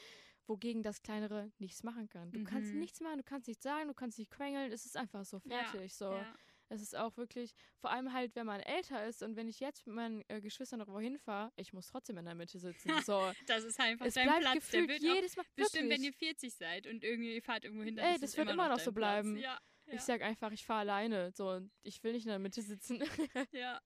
[0.48, 2.32] wogegen das Kleinere nichts machen kann.
[2.32, 2.46] Du mhm.
[2.46, 5.40] kannst nichts machen, du kannst nichts sagen, du kannst nicht quengeln, es ist einfach so
[5.40, 5.90] fertig, ja.
[5.90, 6.12] so.
[6.12, 6.36] Ja.
[6.72, 9.88] Es ist auch wirklich, vor allem halt, wenn man älter ist und wenn ich jetzt
[9.88, 12.92] mit meinen äh, Geschwistern irgendwo hinfahre, ich muss trotzdem in der Mitte sitzen.
[13.02, 13.32] So.
[13.48, 14.54] das ist einfach es dein bleibt Platz.
[14.72, 15.46] Gefühlt jedes Mal.
[15.56, 18.52] Bestimmt, wenn ihr 40 seid und irgendwie ihr fahrt irgendwo hin, dann Ey, das wird
[18.52, 19.36] immer noch, noch so bleiben.
[19.38, 19.60] Ja.
[19.90, 19.96] Ja.
[19.96, 21.32] Ich sag einfach, ich fahre alleine.
[21.32, 23.00] So, und ich will nicht in der Mitte sitzen.
[23.52, 23.82] ja.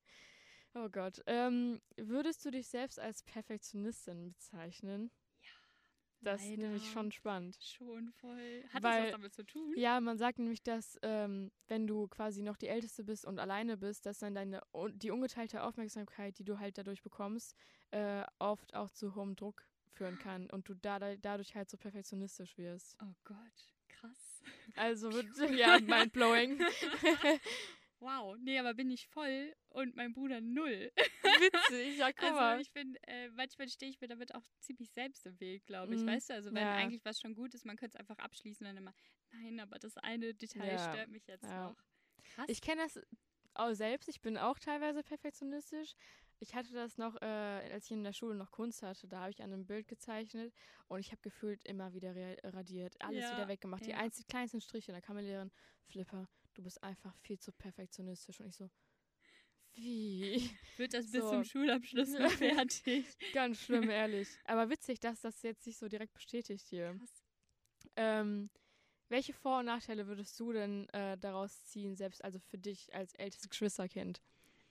[0.76, 1.22] Oh Gott.
[1.28, 5.12] Ähm, würdest du dich selbst als Perfektionistin bezeichnen?
[5.42, 5.50] Ja.
[6.22, 6.54] Das leider.
[6.54, 7.58] ist nämlich schon spannend.
[7.62, 8.64] Schon voll.
[8.74, 9.74] Hat Weil, das was damit zu tun?
[9.78, 13.78] Ja, man sagt nämlich, dass ähm, wenn du quasi noch die Älteste bist und alleine
[13.78, 14.62] bist, dass dann deine
[14.96, 17.56] die ungeteilte Aufmerksamkeit, die du halt dadurch bekommst,
[17.92, 22.58] äh, oft auch zu hohem Druck führen kann und du da, dadurch halt so perfektionistisch
[22.58, 22.98] wirst.
[23.02, 23.74] Oh Gott.
[24.76, 25.10] Also,
[25.56, 26.60] ja, mindblowing.
[28.00, 30.92] wow, nee, aber bin ich voll und mein Bruder null.
[31.24, 32.52] Witzig, ja, guck also, mal.
[32.52, 35.96] Also ich bin, äh, manchmal stehe ich mir damit auch ziemlich selbst im Weg, glaube
[35.96, 36.08] ich, mhm.
[36.08, 36.34] weißt du?
[36.34, 36.76] Also wenn ja.
[36.76, 38.94] eigentlich was schon gut ist, man könnte es einfach abschließen und dann immer,
[39.32, 40.92] nein, aber das eine Detail ja.
[40.92, 41.70] stört mich jetzt ja.
[41.70, 41.84] noch.
[42.24, 42.46] Krass.
[42.50, 43.00] Ich kenne das
[43.56, 45.94] auch selbst, ich bin auch teilweise perfektionistisch.
[46.40, 49.32] Ich hatte das noch, äh, als ich in der Schule noch Kunst hatte, da habe
[49.32, 50.54] ich an einem Bild gezeichnet
[50.88, 53.86] und ich habe gefühlt immer wieder radiert, alles wieder weggemacht.
[53.86, 55.52] Die einzigen kleinsten Striche, da kam mir Lehrerin,
[55.86, 58.40] Flipper, du bist einfach viel zu perfektionistisch.
[58.40, 58.70] Und ich so,
[59.76, 60.50] wie?
[60.78, 61.20] Wird das so.
[61.20, 63.06] bis zum Schulabschluss noch fertig?
[63.34, 64.28] Ganz schlimm, ehrlich.
[64.46, 67.00] Aber witzig, dass das jetzt sich so direkt bestätigt hier.
[67.96, 68.50] Ähm,
[69.10, 73.14] welche Vor- und Nachteile würdest du denn äh, daraus ziehen, selbst also für dich als
[73.16, 74.22] ältestes Geschwisterkind?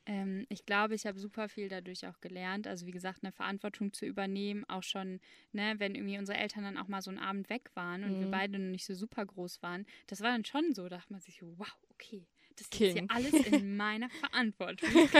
[0.07, 2.67] Ähm, ich glaube, ich habe super viel dadurch auch gelernt.
[2.67, 5.21] Also wie gesagt, eine Verantwortung zu übernehmen, auch schon,
[5.53, 8.21] ne, wenn irgendwie unsere Eltern dann auch mal so einen Abend weg waren und mhm.
[8.21, 11.13] wir beide noch nicht so super groß waren, das war dann schon so, da dachte
[11.13, 14.89] man sich, wow, okay, das ist hier alles in meiner Verantwortung.
[14.95, 15.11] Ich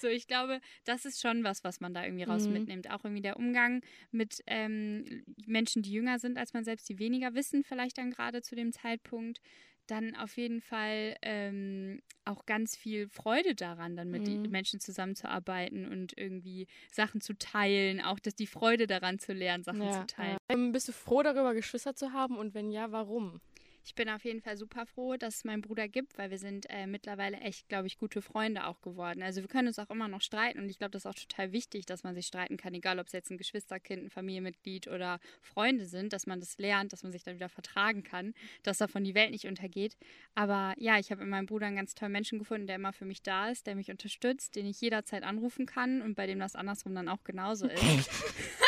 [0.00, 2.54] so, ich glaube, das ist schon was, was man da irgendwie raus mhm.
[2.54, 2.90] mitnimmt.
[2.90, 7.34] Auch irgendwie der Umgang mit ähm, Menschen, die jünger sind als man selbst, die weniger
[7.34, 9.40] wissen, vielleicht dann gerade zu dem Zeitpunkt
[9.86, 14.50] dann auf jeden Fall ähm, auch ganz viel Freude daran, dann mit mhm.
[14.50, 19.82] Menschen zusammenzuarbeiten und irgendwie Sachen zu teilen, auch dass die Freude daran zu lernen, Sachen
[19.82, 20.38] ja, zu teilen.
[20.50, 20.54] Ja.
[20.56, 23.40] Ähm, bist du froh darüber, Geschwister zu haben und wenn ja, warum?
[23.86, 26.66] Ich bin auf jeden Fall super froh, dass es meinen Bruder gibt, weil wir sind
[26.70, 29.22] äh, mittlerweile echt, glaube ich, gute Freunde auch geworden.
[29.22, 31.52] Also wir können uns auch immer noch streiten und ich glaube, das ist auch total
[31.52, 35.20] wichtig, dass man sich streiten kann, egal ob es jetzt ein Geschwisterkind, ein Familienmitglied oder
[35.40, 39.04] Freunde sind, dass man das lernt, dass man sich dann wieder vertragen kann, dass davon
[39.04, 39.96] die Welt nicht untergeht.
[40.34, 43.04] Aber ja, ich habe in meinem Bruder einen ganz tollen Menschen gefunden, der immer für
[43.04, 46.56] mich da ist, der mich unterstützt, den ich jederzeit anrufen kann und bei dem das
[46.56, 48.10] andersrum dann auch genauso ist.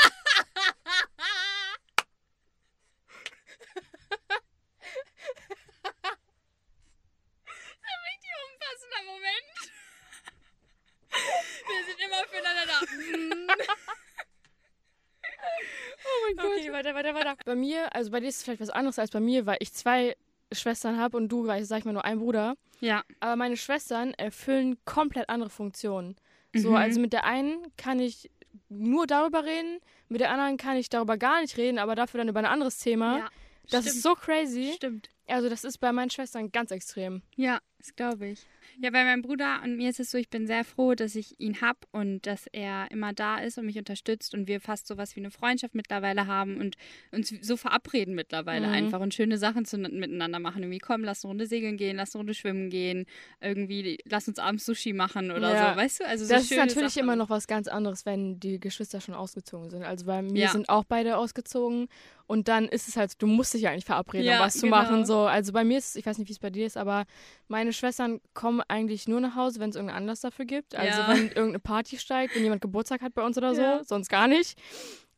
[16.79, 17.37] weiter, weiter, weiter.
[17.45, 19.73] Bei mir, also bei dir ist es vielleicht was anderes als bei mir, weil ich
[19.73, 20.17] zwei
[20.53, 22.57] Schwestern habe und du, sag ich mal, nur einen Bruder.
[22.81, 23.03] Ja.
[23.21, 26.17] Aber meine Schwestern erfüllen komplett andere Funktionen.
[26.55, 26.77] So, mhm.
[26.77, 28.31] also mit der einen kann ich
[28.69, 32.29] nur darüber reden, mit der anderen kann ich darüber gar nicht reden, aber dafür dann
[32.29, 33.19] über ein anderes Thema.
[33.19, 33.29] Ja,
[33.71, 33.97] das stimmt.
[33.97, 34.73] ist so crazy.
[34.77, 35.11] Stimmt.
[35.27, 37.23] Also das ist bei meinen Schwestern ganz extrem.
[37.37, 38.47] Ja, das glaube ich.
[38.81, 41.41] Ja, bei meinem Bruder und mir ist es so, ich bin sehr froh, dass ich
[41.41, 44.97] ihn habe und dass er immer da ist und mich unterstützt und wir fast so
[44.97, 46.77] was wie eine Freundschaft mittlerweile haben und
[47.11, 48.73] uns so verabreden mittlerweile mhm.
[48.75, 50.62] einfach und schöne Sachen zu, miteinander machen.
[50.62, 53.07] Irgendwie, komm, lass eine Runde segeln gehen, lass eine Runde schwimmen gehen,
[53.41, 55.73] irgendwie, lass uns abends Sushi machen oder ja.
[55.73, 56.07] so, weißt du?
[56.07, 57.03] Also so Das ist natürlich Sachen.
[57.03, 59.83] immer noch was ganz anderes, wenn die Geschwister schon ausgezogen sind.
[59.83, 60.51] Also bei mir ja.
[60.51, 61.88] sind auch beide ausgezogen
[62.29, 64.67] und dann ist es halt, du musst dich ja eigentlich verabreden, ja, um was zu
[64.67, 64.77] genau.
[64.77, 65.07] machen.
[65.07, 65.21] So.
[65.21, 67.07] Also bei mir ist, ich weiß nicht, wie es bei dir ist, aber
[67.49, 70.74] meine Schwestern kommen eigentlich nur nach Hause, wenn es irgendeinen Anlass dafür gibt.
[70.74, 71.09] Also ja.
[71.09, 73.85] wenn irgendeine Party steigt, wenn jemand Geburtstag hat bei uns oder so, ja.
[73.85, 74.59] sonst gar nicht.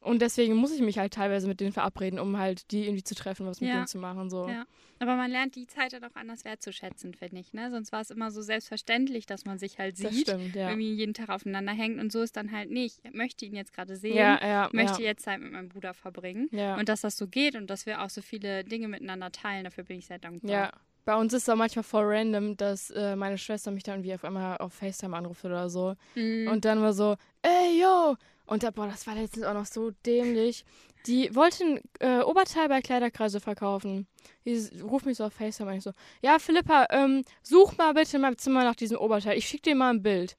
[0.00, 3.14] Und deswegen muss ich mich halt teilweise mit denen verabreden, um halt die irgendwie zu
[3.14, 3.76] treffen, was mit ja.
[3.76, 4.30] denen zu machen.
[4.30, 4.48] So.
[4.48, 4.64] Ja.
[4.98, 7.52] Aber man lernt die Zeit halt auch anders wertzuschätzen, finde ich.
[7.52, 7.70] Ne?
[7.70, 10.68] Sonst war es immer so selbstverständlich, dass man sich halt sieht, stimmt, ja.
[10.68, 12.00] irgendwie jeden Tag aufeinander hängt.
[12.00, 13.00] Und so ist dann halt nicht.
[13.04, 16.48] Ich möchte ihn jetzt gerade sehen, ja, ja, möchte jetzt Zeit mit meinem Bruder verbringen.
[16.78, 19.84] Und dass das so geht und dass wir auch so viele Dinge miteinander teilen, dafür
[19.84, 20.50] bin ich sehr dankbar.
[20.50, 20.72] Ja,
[21.04, 24.14] bei uns ist es auch manchmal voll random, dass äh, meine Schwester mich dann irgendwie
[24.14, 25.94] auf einmal auf FaceTime anruft oder so.
[26.14, 26.48] Mhm.
[26.48, 28.16] Und dann war so, ey, yo!
[28.46, 30.64] Und da, boah, das war letztens auch noch so dämlich.
[31.06, 34.06] Die wollten äh, Oberteil bei Kleiderkreise verkaufen.
[34.44, 35.76] Die ruft mich so auf FaceTime an.
[35.76, 39.38] Ich so, ja, Philippa, ähm, such mal bitte in meinem Zimmer nach diesem Oberteil.
[39.38, 40.36] Ich schick dir mal ein Bild.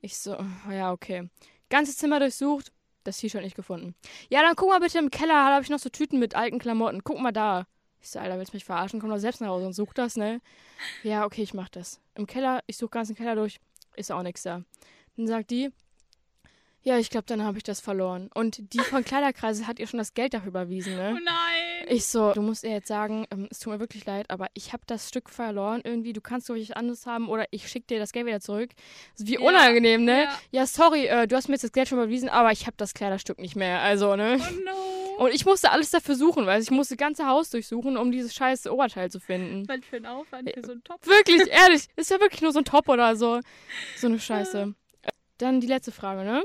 [0.00, 1.30] Ich so, oh, ja, okay.
[1.70, 2.70] Ganzes Zimmer durchsucht,
[3.04, 3.94] das T-Shirt nicht gefunden.
[4.28, 6.58] Ja, dann guck mal bitte im Keller, da habe ich noch so Tüten mit alten
[6.58, 7.02] Klamotten.
[7.02, 7.66] Guck mal da.
[8.04, 9.00] Ich so, Alter, willst du mich verarschen?
[9.00, 10.42] Komm doch selbst nach Hause und such das, ne?
[11.04, 12.02] Ja, okay, ich mach das.
[12.14, 13.60] Im Keller, ich suche ganz den Keller durch,
[13.96, 14.62] ist auch nichts da.
[15.16, 15.70] Dann sagt die,
[16.82, 18.28] ja, ich glaube, dann habe ich das verloren.
[18.34, 21.14] Und die von Kleiderkreise hat ihr schon das Geld dafür überwiesen, ne?
[21.16, 21.86] Oh nein!
[21.88, 24.74] Ich so, du musst ihr jetzt sagen, ähm, es tut mir wirklich leid, aber ich
[24.74, 26.12] habe das Stück verloren irgendwie.
[26.12, 28.68] Du kannst doch was anderes haben oder ich schicke dir das Geld wieder zurück.
[29.16, 30.24] Wie ja, unangenehm, ne?
[30.24, 32.76] Ja, ja sorry, äh, du hast mir jetzt das Geld schon überwiesen, aber ich habe
[32.76, 33.80] das Kleiderstück nicht mehr.
[33.80, 34.36] Also, ne?
[34.38, 34.93] Oh no!
[35.18, 38.34] Und ich musste alles dafür suchen, weil ich musste das ganze Haus durchsuchen, um dieses
[38.34, 39.68] scheiß Oberteil zu finden.
[39.68, 41.06] Was für ein Aufwand für so einen Top.
[41.06, 43.40] Wirklich, ehrlich, ist ja wirklich nur so ein Top oder so.
[43.96, 44.74] So eine Scheiße.
[45.38, 46.44] Dann die letzte Frage, ne?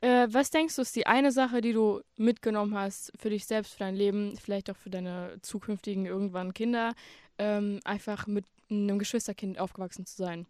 [0.00, 3.72] Äh, was denkst du, ist die eine Sache, die du mitgenommen hast für dich selbst,
[3.72, 6.94] für dein Leben, vielleicht auch für deine zukünftigen irgendwann Kinder,
[7.38, 10.46] ähm, einfach mit einem Geschwisterkind aufgewachsen zu sein?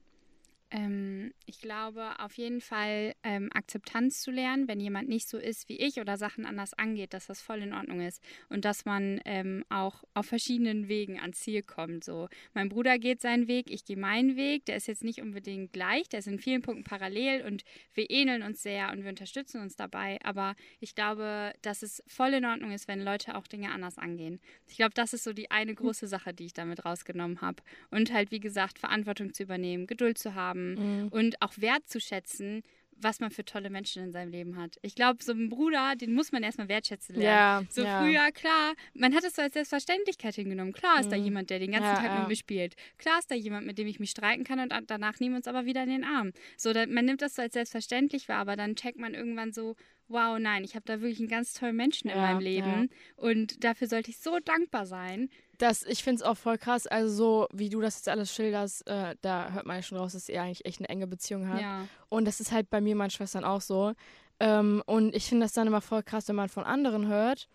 [0.73, 5.69] Ähm, ich glaube, auf jeden Fall ähm, Akzeptanz zu lernen, wenn jemand nicht so ist
[5.69, 9.21] wie ich oder Sachen anders angeht, dass das voll in Ordnung ist und dass man
[9.25, 12.05] ähm, auch auf verschiedenen Wegen ans Ziel kommt.
[12.05, 14.65] So, mein Bruder geht seinen Weg, ich gehe meinen Weg.
[14.67, 18.43] Der ist jetzt nicht unbedingt gleich, der ist in vielen Punkten parallel und wir ähneln
[18.43, 20.19] uns sehr und wir unterstützen uns dabei.
[20.23, 24.41] Aber ich glaube, dass es voll in Ordnung ist, wenn Leute auch Dinge anders angehen.
[24.69, 27.61] Ich glaube, das ist so die eine große Sache, die ich damit rausgenommen habe.
[27.91, 31.09] Und halt, wie gesagt, Verantwortung zu übernehmen, Geduld zu haben haben mhm.
[31.09, 32.63] und auch wertzuschätzen,
[33.03, 34.77] was man für tolle Menschen in seinem Leben hat.
[34.83, 37.67] Ich glaube, so ein Bruder, den muss man erstmal wertschätzen lernen.
[37.67, 38.03] Ja, so ja.
[38.03, 40.73] früher, klar, man hat es so als Selbstverständlichkeit hingenommen.
[40.73, 41.11] Klar ist mhm.
[41.11, 42.77] da jemand, der den ganzen ja, Tag mit mir spielt.
[42.99, 45.49] Klar ist da jemand, mit dem ich mich streiten kann und danach nehmen wir uns
[45.49, 46.33] aber wieder in den Arm.
[46.57, 49.77] So, man nimmt das so als selbstverständlich wahr, aber dann checkt man irgendwann so,
[50.11, 53.87] wow, nein, ich habe da wirklich einen ganz tollen Menschen in meinem Leben und dafür
[53.87, 56.87] sollte ich so dankbar sein das, ich finde es auch voll krass.
[56.87, 60.13] Also, so wie du das jetzt alles schilderst, äh, da hört man ja schon raus,
[60.13, 61.61] dass ihr eigentlich echt eine enge Beziehung habt.
[61.61, 61.87] Ja.
[62.09, 63.93] Und das ist halt bei mir und meinen Schwestern auch so.
[64.41, 67.47] Ähm, und ich finde das dann immer voll krass, wenn man von anderen hört,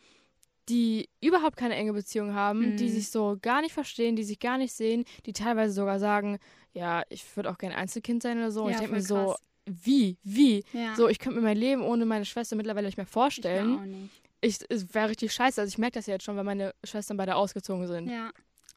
[0.69, 2.77] die überhaupt keine enge Beziehung haben, mhm.
[2.77, 6.37] die sich so gar nicht verstehen, die sich gar nicht sehen, die teilweise sogar sagen,
[6.73, 8.61] ja, ich würde auch gerne Einzelkind sein oder so.
[8.61, 9.35] Ja, und ich denke mir so,
[9.65, 10.63] wie, wie?
[10.73, 10.95] Ja.
[10.95, 13.73] So, ich könnte mir mein Leben ohne meine Schwester mittlerweile nicht mehr vorstellen.
[13.73, 15.62] Ich auch nicht ich, es wäre richtig scheiße.
[15.62, 18.10] Also ich merke das ja jetzt schon, wenn meine Schwestern beide ausgezogen sind.
[18.10, 18.32] Ja.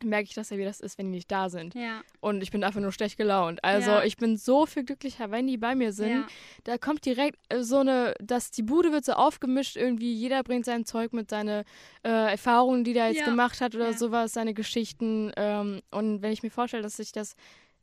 [0.04, 1.74] Merke ich das ja, wie das ist, wenn die nicht da sind.
[1.74, 2.02] Ja.
[2.20, 3.62] Und ich bin einfach nur schlecht gelaunt.
[3.64, 4.04] Also ja.
[4.04, 6.10] ich bin so viel glücklicher, wenn die bei mir sind.
[6.10, 6.26] Ja.
[6.64, 10.14] Da kommt direkt äh, so eine, dass die Bude wird so aufgemischt irgendwie.
[10.14, 11.64] Jeder bringt sein Zeug mit, seine
[12.04, 15.32] äh, Erfahrungen, die der jetzt gemacht hat oder sowas, seine Geschichten.
[15.36, 17.34] Ähm, und wenn ich mir vorstelle, dass ich das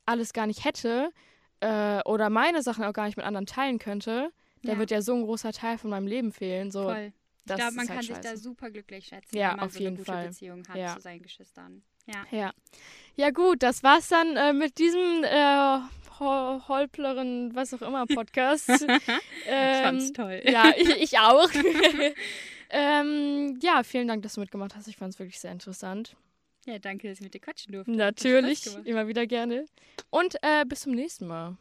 [0.06, 1.10] alles gar nicht hätte
[1.60, 4.32] äh, oder meine Sachen auch gar nicht mit anderen teilen könnte,
[4.64, 6.72] da wird ja so ein großer Teil von meinem Leben fehlen.
[6.72, 7.14] So, Voll.
[7.48, 8.22] Ich glaube, man halt kann scheiße.
[8.22, 10.28] sich da super glücklich schätzen, ja, wenn man auf so jeden eine gute Fall.
[10.28, 10.96] Beziehung hat ja.
[10.96, 11.84] zu seinen Geschwistern.
[12.08, 12.26] Ja.
[12.32, 12.52] Ja,
[13.16, 15.80] ja gut, das war's dann äh, mit diesem äh,
[16.20, 18.70] Ho holpleren, was auch immer, Podcast.
[18.88, 20.42] ähm, ich fand's toll.
[20.46, 21.50] Ja, ich, ich auch.
[22.70, 24.88] ähm, ja, vielen Dank, dass du mitgemacht hast.
[24.88, 26.16] Ich fand's wirklich sehr interessant.
[26.68, 27.92] Ja, danke, dass ich mit dir quatschen durfte.
[27.92, 29.68] Natürlich, immer wieder gerne.
[30.10, 31.58] Und äh, bis zum nächsten Mal.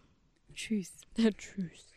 [0.54, 0.92] Tschüss.
[1.16, 1.92] Ja, tschüss.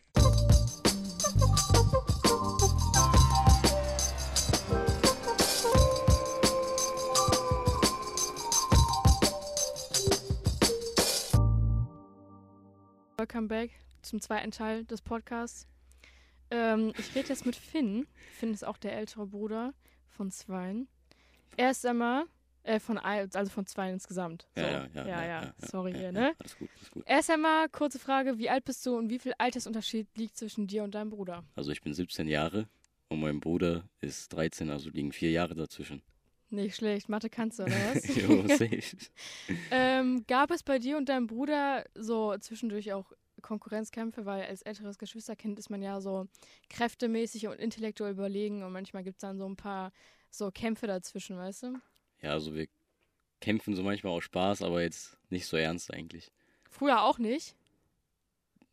[13.17, 15.65] Welcome back zum zweiten Teil des Podcasts.
[16.51, 18.05] Ähm, ich rede jetzt mit Finn.
[18.37, 19.73] Finn ist auch der ältere Bruder
[20.09, 20.89] von Zweien.
[21.55, 22.25] Erst einmal,
[22.67, 24.47] äh, von also von Zweien insgesamt.
[24.55, 24.61] So.
[24.61, 26.33] Ja, ja, ja, ja, ja, Sorry hier, ne?
[26.39, 27.03] Alles gut, alles gut.
[27.07, 30.83] Erst einmal, kurze Frage, wie alt bist du und wie viel Altersunterschied liegt zwischen dir
[30.83, 31.43] und deinem Bruder?
[31.55, 32.67] Also ich bin 17 Jahre
[33.07, 36.01] und mein Bruder ist 13, also liegen vier Jahre dazwischen.
[36.49, 37.09] Nicht schlecht.
[37.09, 38.15] Mathe kannst du, oder was?
[38.15, 38.97] jo, safe.
[39.71, 44.97] ähm, gab es bei dir und deinem Bruder so zwischendurch auch Konkurrenzkämpfe, weil als älteres
[44.97, 46.27] Geschwisterkind ist man ja so
[46.69, 49.91] kräftemäßig und intellektuell überlegen und manchmal gibt es dann so ein paar
[50.31, 51.79] so Kämpfe dazwischen, weißt du?
[52.21, 52.67] Ja, also wir
[53.39, 56.31] kämpfen so manchmal auch Spaß, aber jetzt nicht so ernst eigentlich.
[56.69, 57.55] Früher auch nicht?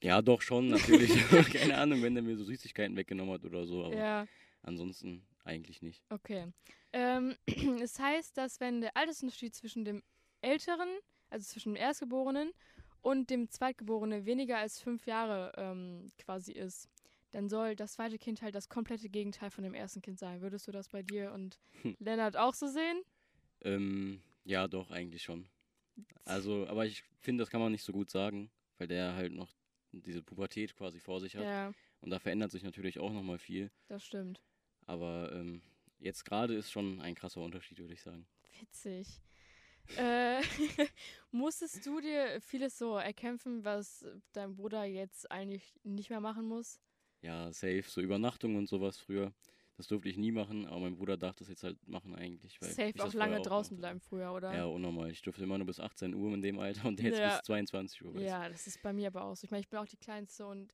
[0.02, 1.10] Ja, doch schon, natürlich.
[1.52, 4.26] Keine Ahnung, wenn der mir so Süßigkeiten weggenommen hat oder so, aber ja.
[4.62, 6.02] ansonsten eigentlich nicht.
[6.10, 6.52] Okay.
[6.92, 7.36] Ähm,
[7.82, 10.02] es heißt, dass wenn der Altersunterschied zwischen dem
[10.40, 10.88] Älteren,
[11.30, 12.52] also zwischen dem Erstgeborenen
[13.00, 16.88] und dem Zweitgeborenen weniger als fünf Jahre ähm, quasi ist,
[17.32, 20.40] dann soll das zweite Kind halt das komplette Gegenteil von dem ersten Kind sein.
[20.40, 21.96] Würdest du das bei dir und hm.
[21.98, 23.02] Lennart auch so sehen?
[23.64, 25.48] Ähm, ja, doch, eigentlich schon.
[26.24, 29.54] Also, aber ich finde, das kann man nicht so gut sagen, weil der halt noch
[29.92, 31.44] diese Pubertät quasi vor sich hat.
[31.44, 31.72] Ja.
[32.00, 33.70] Und da verändert sich natürlich auch nochmal viel.
[33.88, 34.42] Das stimmt.
[34.86, 35.62] Aber ähm,
[35.98, 38.26] jetzt gerade ist schon ein krasser Unterschied, würde ich sagen.
[38.60, 39.22] Witzig.
[39.96, 40.40] äh,
[41.30, 46.80] musstest du dir vieles so erkämpfen, was dein Bruder jetzt eigentlich nicht mehr machen muss?
[47.20, 47.84] Ja, safe.
[47.86, 49.32] So Übernachtung und sowas früher.
[49.76, 52.58] Das durfte ich nie machen, aber mein Bruder darf das jetzt halt machen eigentlich.
[52.60, 54.54] Safe auch lange draußen bleiben früher, oder?
[54.54, 55.10] Ja, unnormal.
[55.10, 57.36] Ich durfte immer nur bis 18 Uhr in dem Alter und jetzt ja.
[57.36, 58.20] bis 22 Uhr.
[58.20, 59.44] Ja, das ist bei mir aber auch so.
[59.44, 60.72] Ich meine, ich bin auch die Kleinste und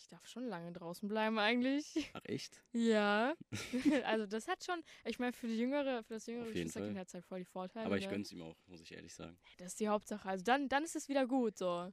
[0.00, 2.10] ich darf schon lange draußen bleiben eigentlich.
[2.14, 2.60] Ach echt?
[2.72, 3.34] Ja.
[4.04, 7.14] also das hat schon, ich meine, für die jüngere, für das jüngere Geschwisterkind hat es
[7.14, 7.86] halt voll die Vorteile.
[7.86, 8.10] Aber ich ne?
[8.10, 9.38] gönn's ihm auch, muss ich ehrlich sagen.
[9.58, 10.28] Das ist die Hauptsache.
[10.28, 11.92] Also dann, dann ist es wieder gut so.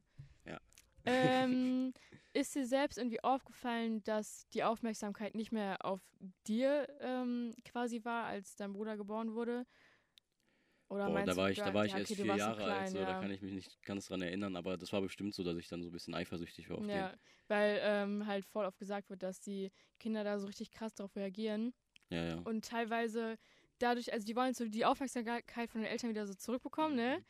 [1.08, 1.92] Ähm,
[2.32, 6.00] ist dir selbst irgendwie aufgefallen, dass die Aufmerksamkeit nicht mehr auf
[6.46, 9.66] dir ähm, quasi war, als dein Bruder geboren wurde?
[10.88, 12.88] Oder Boah, da war ich, da war ich ja, erst okay, vier Jahre klein, alt,
[12.88, 13.04] so, ja.
[13.04, 15.68] da kann ich mich nicht ganz dran erinnern, aber das war bestimmt so, dass ich
[15.68, 17.18] dann so ein bisschen eifersüchtig war auf ja, den.
[17.48, 21.14] weil ähm, halt voll oft gesagt wird, dass die Kinder da so richtig krass darauf
[21.14, 21.74] reagieren.
[22.08, 22.38] Ja, ja.
[22.44, 23.36] Und teilweise
[23.78, 27.02] dadurch, also die wollen so die Aufmerksamkeit von den Eltern wieder so zurückbekommen, ne?
[27.02, 27.16] mhm.
[27.16, 27.24] ne?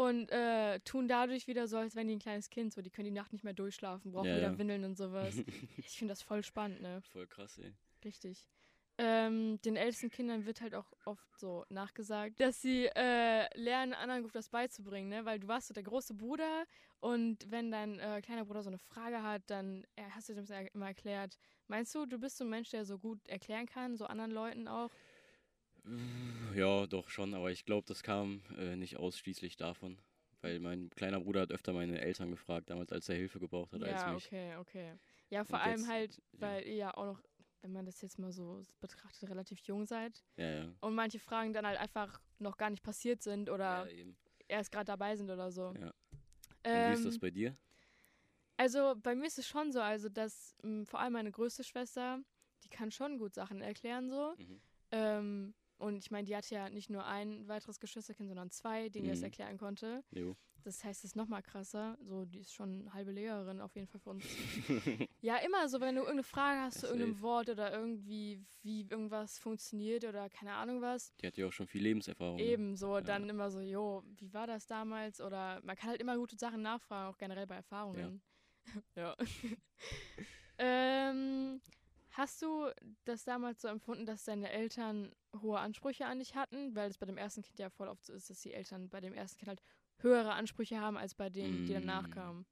[0.00, 3.04] Und äh, tun dadurch wieder so, als wenn die ein kleines Kind, so die können
[3.04, 4.58] die Nacht nicht mehr durchschlafen, brauchen ja, wieder ja.
[4.58, 5.34] Windeln und sowas.
[5.76, 7.02] ich finde das voll spannend, ne?
[7.12, 7.74] Voll krass, ey.
[8.02, 8.48] Richtig.
[8.96, 14.22] Ähm, den ältesten Kindern wird halt auch oft so nachgesagt, dass sie äh, lernen, anderen
[14.22, 15.26] gut was beizubringen, ne?
[15.26, 16.64] Weil du warst so der große Bruder
[17.00, 20.46] und wenn dein äh, kleiner Bruder so eine Frage hat, dann äh, hast du dem
[20.72, 21.36] immer erklärt.
[21.66, 24.66] Meinst du, du bist so ein Mensch, der so gut erklären kann, so anderen Leuten
[24.66, 24.90] auch?
[26.54, 29.98] Ja, doch schon, aber ich glaube, das kam äh, nicht ausschließlich davon.
[30.42, 33.82] Weil mein kleiner Bruder hat öfter meine Eltern gefragt, damals als er Hilfe gebraucht hat
[33.82, 34.26] ja, als mich.
[34.26, 34.94] Okay, okay.
[35.28, 36.68] Ja, vor und allem jetzt, halt, weil ja.
[36.68, 37.22] ihr ja auch noch
[37.62, 40.24] wenn man das jetzt mal so betrachtet, relativ jung seid.
[40.36, 40.72] Ja, ja.
[40.80, 44.06] Und manche Fragen dann halt einfach noch gar nicht passiert sind oder ja,
[44.48, 45.74] erst gerade dabei sind oder so.
[45.78, 45.92] Ja.
[46.64, 47.56] Ähm, wie ist das ähm, bei dir?
[48.56, 51.64] Also bei mir ist es schon so, also dass mh, hm, vor allem meine größte
[51.64, 52.20] Schwester,
[52.64, 54.34] die kann schon gut Sachen erklären so.
[54.36, 54.60] Mhm.
[54.92, 59.06] Ähm, und ich meine, die hatte ja nicht nur ein weiteres Geschwisterkind, sondern zwei, denen
[59.06, 59.10] mhm.
[59.10, 60.04] das erklären konnte.
[60.10, 60.36] Jo.
[60.62, 61.96] Das heißt, es ist noch mal krasser.
[62.02, 64.24] So, die ist schon eine halbe Lehrerin auf jeden Fall für uns.
[65.22, 69.38] ja, immer so, wenn du irgendeine Frage hast zu irgendeinem Wort oder irgendwie, wie irgendwas
[69.38, 71.14] funktioniert oder keine Ahnung was.
[71.16, 72.36] Die hat ja auch schon viel Lebenserfahrung.
[72.36, 72.42] Ne?
[72.42, 73.00] Eben, so, ja.
[73.00, 75.22] dann immer so, jo, wie war das damals?
[75.22, 78.20] Oder man kann halt immer gute Sachen nachfragen, auch generell bei Erfahrungen.
[78.96, 79.16] Ja.
[79.18, 79.26] ja.
[80.58, 81.62] ähm,
[82.10, 82.68] Hast du
[83.04, 86.74] das damals so empfunden, dass deine Eltern hohe Ansprüche an dich hatten?
[86.74, 89.00] Weil es bei dem ersten Kind ja voll oft so ist, dass die Eltern bei
[89.00, 89.62] dem ersten Kind halt
[89.98, 92.10] höhere Ansprüche haben als bei denen, die danach mm.
[92.10, 92.46] kamen.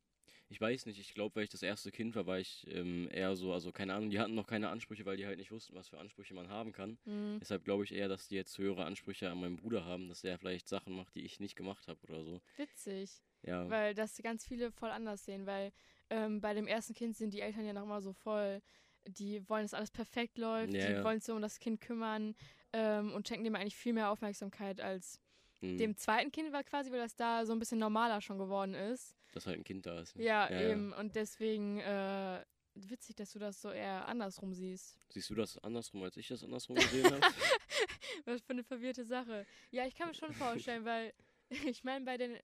[0.50, 3.36] Ich weiß nicht, ich glaube, weil ich das erste Kind war, war ich ähm, eher
[3.36, 5.88] so, also keine Ahnung, die hatten noch keine Ansprüche, weil die halt nicht wussten, was
[5.88, 6.98] für Ansprüche man haben kann.
[7.04, 7.38] Mhm.
[7.40, 10.38] Deshalb glaube ich eher, dass die jetzt höhere Ansprüche an meinen Bruder haben, dass der
[10.38, 12.40] vielleicht Sachen macht, die ich nicht gemacht habe oder so.
[12.56, 13.22] Witzig.
[13.42, 13.68] Ja.
[13.68, 15.72] Weil das ganz viele voll anders sehen, weil
[16.08, 18.62] ähm, bei dem ersten Kind sind die Eltern ja nochmal so voll
[19.06, 21.04] die wollen, dass alles perfekt läuft, ja, die ja.
[21.04, 22.34] wollen sich um das Kind kümmern
[22.72, 25.20] ähm, und schenken dem eigentlich viel mehr Aufmerksamkeit als
[25.60, 25.78] mhm.
[25.78, 29.14] dem zweiten Kind war quasi, weil das da so ein bisschen normaler schon geworden ist.
[29.32, 30.16] Dass halt ein Kind da ist.
[30.16, 30.24] Ne?
[30.24, 30.92] Ja, ja, eben.
[30.92, 34.98] Und deswegen äh, witzig, dass du das so eher andersrum siehst.
[35.10, 37.20] Siehst du das andersrum, als ich das andersrum gesehen habe?
[38.24, 39.46] Was für eine verwirrte Sache.
[39.70, 41.12] Ja, ich kann mir schon vorstellen, weil
[41.66, 42.36] ich meine, bei den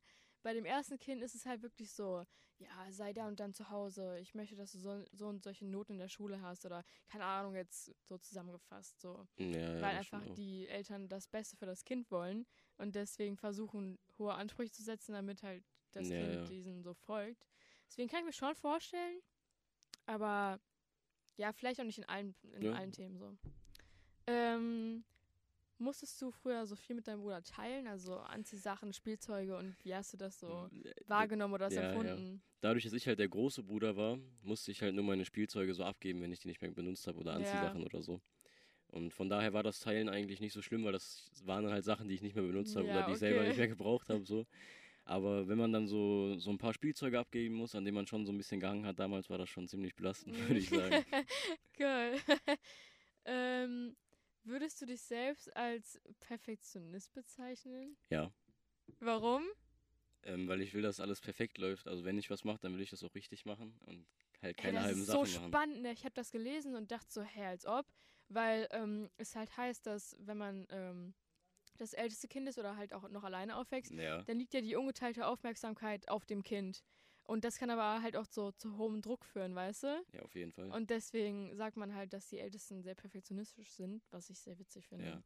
[0.45, 2.23] bei dem ersten Kind ist es halt wirklich so,
[2.59, 4.19] ja, sei da und dann zu Hause.
[4.21, 7.25] Ich möchte, dass du so, so und solche Noten in der Schule hast oder keine
[7.25, 9.01] Ahnung, jetzt so zusammengefasst.
[9.01, 9.27] So.
[9.39, 14.35] Ja, Weil einfach die Eltern das Beste für das Kind wollen und deswegen versuchen, hohe
[14.35, 17.49] Ansprüche zu setzen, damit halt das ja, Kind diesen so folgt.
[17.89, 19.21] Deswegen kann ich mir schon vorstellen,
[20.05, 20.61] aber
[21.37, 23.35] ja, vielleicht auch nicht in allen, in allen Themen so.
[24.27, 25.05] Ähm,
[25.85, 27.87] Musstest du früher so viel mit deinem Bruder teilen?
[27.87, 32.35] Also Anziehsachen, Spielzeuge und wie hast du das so äh, wahrgenommen oder das ja, empfunden?
[32.35, 32.41] Ja.
[32.63, 35.85] Dadurch, dass ich halt der große Bruder war, musste ich halt nur meine Spielzeuge so
[35.85, 37.87] abgeben, wenn ich die nicht mehr benutzt habe oder Anziehsachen ja.
[37.87, 38.21] oder so.
[38.89, 42.09] Und von daher war das Teilen eigentlich nicht so schlimm, weil das waren halt Sachen,
[42.09, 43.13] die ich nicht mehr benutzt habe oder die okay.
[43.13, 44.25] ich selber nicht mehr gebraucht habe.
[44.25, 44.47] So.
[45.05, 48.25] Aber wenn man dann so, so ein paar Spielzeuge abgeben muss, an denen man schon
[48.25, 51.05] so ein bisschen gehangen hat, damals war das schon ziemlich belastend, würde ich sagen.
[51.79, 52.15] Cool.
[53.25, 53.97] ähm,
[54.45, 57.97] Würdest du dich selbst als Perfektionist bezeichnen?
[58.11, 58.31] Ja.
[59.01, 59.43] Warum?
[60.23, 61.89] Ähm, weil ich will, dass alles perfekt läuft.
[61.89, 64.07] Also wenn ich was mache, dann will ich das auch richtig machen und
[64.43, 65.23] halt keine hey, halben Sachen machen.
[65.23, 65.83] Das ist so spannend.
[65.83, 65.93] Ne?
[65.93, 67.87] Ich habe das gelesen und dachte so, hä, als ob.
[68.29, 71.15] Weil ähm, es halt heißt, dass wenn man ähm,
[71.77, 74.23] das älteste Kind ist oder halt auch noch alleine aufwächst, ja.
[74.23, 76.85] dann liegt ja die ungeteilte Aufmerksamkeit auf dem Kind.
[77.25, 80.05] Und das kann aber halt auch so zu hohem Druck führen, weißt du?
[80.13, 80.71] Ja, auf jeden Fall.
[80.71, 84.87] Und deswegen sagt man halt, dass die Ältesten sehr perfektionistisch sind, was ich sehr witzig
[84.89, 85.07] finde.
[85.07, 85.23] Ja.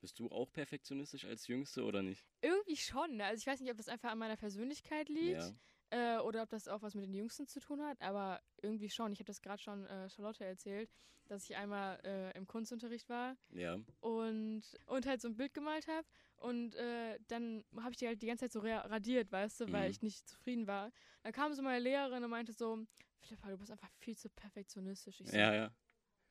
[0.00, 2.26] Bist du auch perfektionistisch als Jüngste oder nicht?
[2.40, 3.16] Irgendwie schon.
[3.16, 3.24] Ne?
[3.24, 5.40] Also ich weiß nicht, ob das einfach an meiner Persönlichkeit liegt.
[5.40, 5.54] Ja.
[5.92, 9.12] Äh, oder ob das auch was mit den Jüngsten zu tun hat, aber irgendwie schon.
[9.12, 10.90] Ich habe das gerade schon äh, Charlotte erzählt,
[11.26, 13.78] dass ich einmal äh, im Kunstunterricht war ja.
[14.00, 16.06] und, und halt so ein Bild gemalt habe.
[16.36, 19.84] Und äh, dann habe ich die halt die ganze Zeit so radiert, weißt du, weil
[19.84, 19.90] mhm.
[19.90, 20.90] ich nicht zufrieden war.
[21.24, 22.86] Da kam so meine Lehrerin und meinte so,
[23.20, 25.20] Philippa, du bist einfach viel zu perfektionistisch.
[25.20, 25.70] Ich so, ja, ja.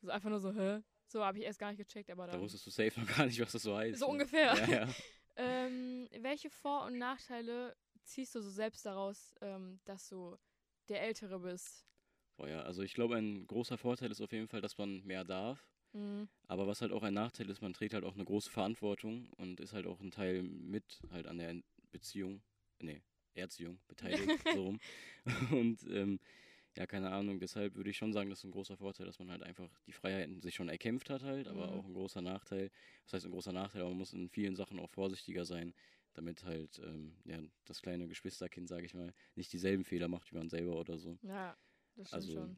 [0.01, 0.81] So einfach nur so, hä?
[1.05, 2.37] So habe ich erst gar nicht gecheckt, aber dann.
[2.37, 3.99] Da wusstest du safe noch gar nicht, was das so heißt.
[3.99, 4.11] So ne?
[4.11, 4.55] ungefähr.
[4.55, 4.87] Ja, ja.
[5.35, 10.37] ähm, welche Vor- und Nachteile ziehst du so selbst daraus, ähm, dass du
[10.89, 11.85] der Ältere bist?
[12.37, 15.23] Boah, ja, also ich glaube, ein großer Vorteil ist auf jeden Fall, dass man mehr
[15.23, 15.67] darf.
[15.93, 16.27] Mhm.
[16.47, 19.59] Aber was halt auch ein Nachteil ist, man trägt halt auch eine große Verantwortung und
[19.59, 21.55] ist halt auch ein Teil mit halt an der
[21.91, 22.41] Beziehung,
[22.79, 23.01] nee,
[23.33, 24.79] Erziehung beteiligt, so rum.
[25.51, 26.19] Und ähm,
[26.77, 29.29] ja, keine Ahnung, deshalb würde ich schon sagen, das ist ein großer Vorteil, dass man
[29.29, 31.73] halt einfach die Freiheiten sich schon erkämpft hat halt, aber mhm.
[31.73, 32.71] auch ein großer Nachteil.
[33.03, 35.73] Das heißt ein großer Nachteil, aber man muss in vielen Sachen auch vorsichtiger sein,
[36.13, 40.37] damit halt ähm, ja, das kleine Geschwisterkind, sage ich mal, nicht dieselben Fehler macht wie
[40.37, 41.17] man selber oder so.
[41.21, 41.57] Ja,
[41.95, 42.57] das stimmt also, schon.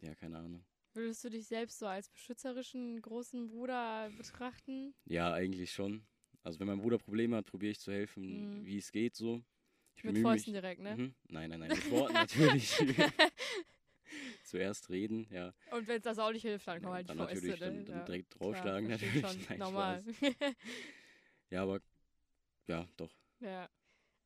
[0.00, 0.64] Ja, keine Ahnung.
[0.92, 4.94] Würdest du dich selbst so als beschützerischen großen Bruder betrachten?
[5.04, 6.04] Ja, eigentlich schon.
[6.42, 8.66] Also wenn mein Bruder Probleme hat, probiere ich zu helfen, mhm.
[8.66, 9.42] wie es geht so.
[9.94, 10.96] Ich mit Fäusten mich, direkt, ne?
[10.96, 11.14] Mhm.
[11.28, 12.76] Nein, nein, nein, mit Worten natürlich.
[14.44, 15.52] Zuerst reden, ja.
[15.70, 17.46] Und wenn es das auch nicht hilft, dann kommen halt dann die Fäuste.
[17.46, 17.66] Natürlich, ne?
[17.66, 18.04] dann, dann ja.
[18.04, 19.48] direkt draufschlagen, Klar, natürlich.
[19.48, 20.04] Nein, Normal.
[21.50, 21.80] ja, aber
[22.70, 23.10] ja, doch.
[23.40, 23.68] Ja.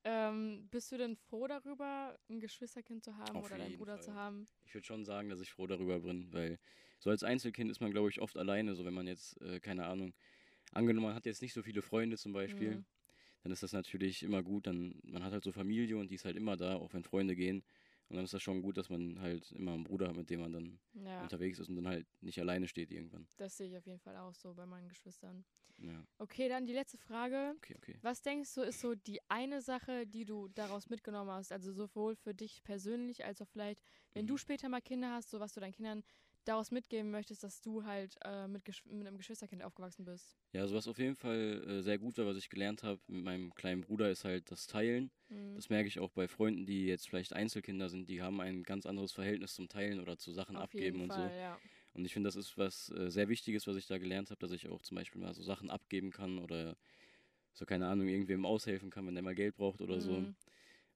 [0.07, 4.05] Ähm, bist du denn froh darüber, ein Geschwisterkind zu haben Auf oder deinen Bruder Fall.
[4.05, 4.47] zu haben?
[4.67, 6.59] Ich würde schon sagen, dass ich froh darüber bin, weil
[6.99, 8.75] so als Einzelkind ist man, glaube ich, oft alleine.
[8.75, 10.13] So wenn man jetzt, äh, keine Ahnung,
[10.73, 12.85] angenommen, man hat jetzt nicht so viele Freunde zum Beispiel, mhm.
[13.45, 14.67] dann ist das natürlich immer gut.
[14.67, 17.35] Dann, man hat halt so Familie und die ist halt immer da, auch wenn Freunde
[17.35, 17.65] gehen.
[18.09, 20.41] Und dann ist das schon gut, dass man halt immer einen Bruder hat, mit dem
[20.41, 21.23] man dann ja.
[21.23, 23.27] unterwegs ist und dann halt nicht alleine steht irgendwann.
[23.39, 25.45] Das sehe ich auf jeden Fall auch so bei meinen Geschwistern.
[25.79, 26.07] Ja.
[26.19, 27.55] Okay, dann die letzte Frage.
[27.57, 27.99] Okay, okay.
[28.03, 31.51] Was denkst du, ist so die eine Sache, die du daraus mitgenommen hast?
[31.51, 33.83] Also sowohl für dich persönlich als auch vielleicht,
[34.13, 34.29] wenn mhm.
[34.29, 36.05] du später mal Kinder hast, so was du deinen Kindern
[36.45, 40.37] daraus mitgeben möchtest, dass du halt äh, mit, mit, einem Geschwisterkind aufgewachsen bist?
[40.53, 43.25] Ja, also was auf jeden Fall äh, sehr gut war, was ich gelernt habe mit
[43.25, 45.11] meinem kleinen Bruder, ist halt das Teilen.
[45.29, 45.55] Mhm.
[45.57, 48.87] Das merke ich auch bei Freunden, die jetzt vielleicht Einzelkinder sind, die haben ein ganz
[48.87, 51.37] anderes Verhältnis zum Teilen oder zu Sachen auf abgeben und Fall, so.
[51.37, 51.59] Ja.
[51.95, 54.51] Und ich finde, das ist was äh, sehr Wichtiges, was ich da gelernt habe, dass
[54.51, 56.77] ich auch zum Beispiel mal so Sachen abgeben kann oder
[57.53, 60.01] so, keine Ahnung, irgendwem aushelfen kann, wenn der mal Geld braucht oder mhm.
[60.01, 60.35] so.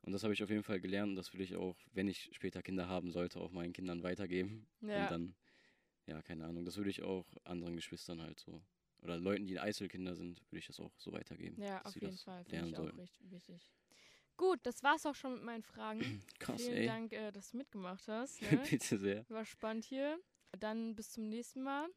[0.02, 2.30] Und das habe ich auf jeden Fall gelernt und das will ich auch, wenn ich
[2.32, 4.66] später Kinder haben sollte, auch meinen Kindern weitergeben.
[4.80, 5.02] Ja.
[5.02, 5.34] Und dann
[6.08, 8.62] ja, keine Ahnung, das würde ich auch anderen Geschwistern halt so.
[9.02, 11.60] Oder Leuten, die Einzelkinder sind, würde ich das auch so weitergeben.
[11.62, 12.44] Ja, auf jeden Fall.
[12.46, 13.70] Finde ich auch richtig wichtig.
[14.36, 16.00] Gut, das war's auch schon mit meinen Fragen.
[16.38, 16.86] Krass, Vielen ey.
[16.86, 18.40] Dank, äh, dass du mitgemacht hast.
[18.50, 18.62] Ne?
[18.68, 19.28] Bitte sehr.
[19.28, 20.18] War spannend hier.
[20.58, 21.88] Dann bis zum nächsten Mal.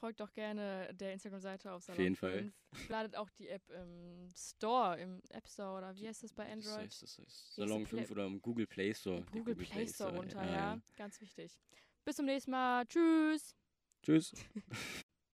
[0.00, 2.32] Folgt auch gerne der Instagram-Seite auf Salon Auf jeden 5.
[2.32, 2.52] Fall.
[2.88, 6.64] Ladet auch die App im Store, im App Store oder wie heißt das bei Android?
[6.64, 9.20] Das heißt, das heißt Salon 5 oder im Google Play Store.
[9.26, 10.80] Google, Google, Play Store runter, ja, ja.
[10.96, 11.60] Ganz wichtig.
[12.02, 12.86] Bis zum nächsten Mal.
[12.86, 13.54] Tschüss.
[14.02, 14.32] Tschüss.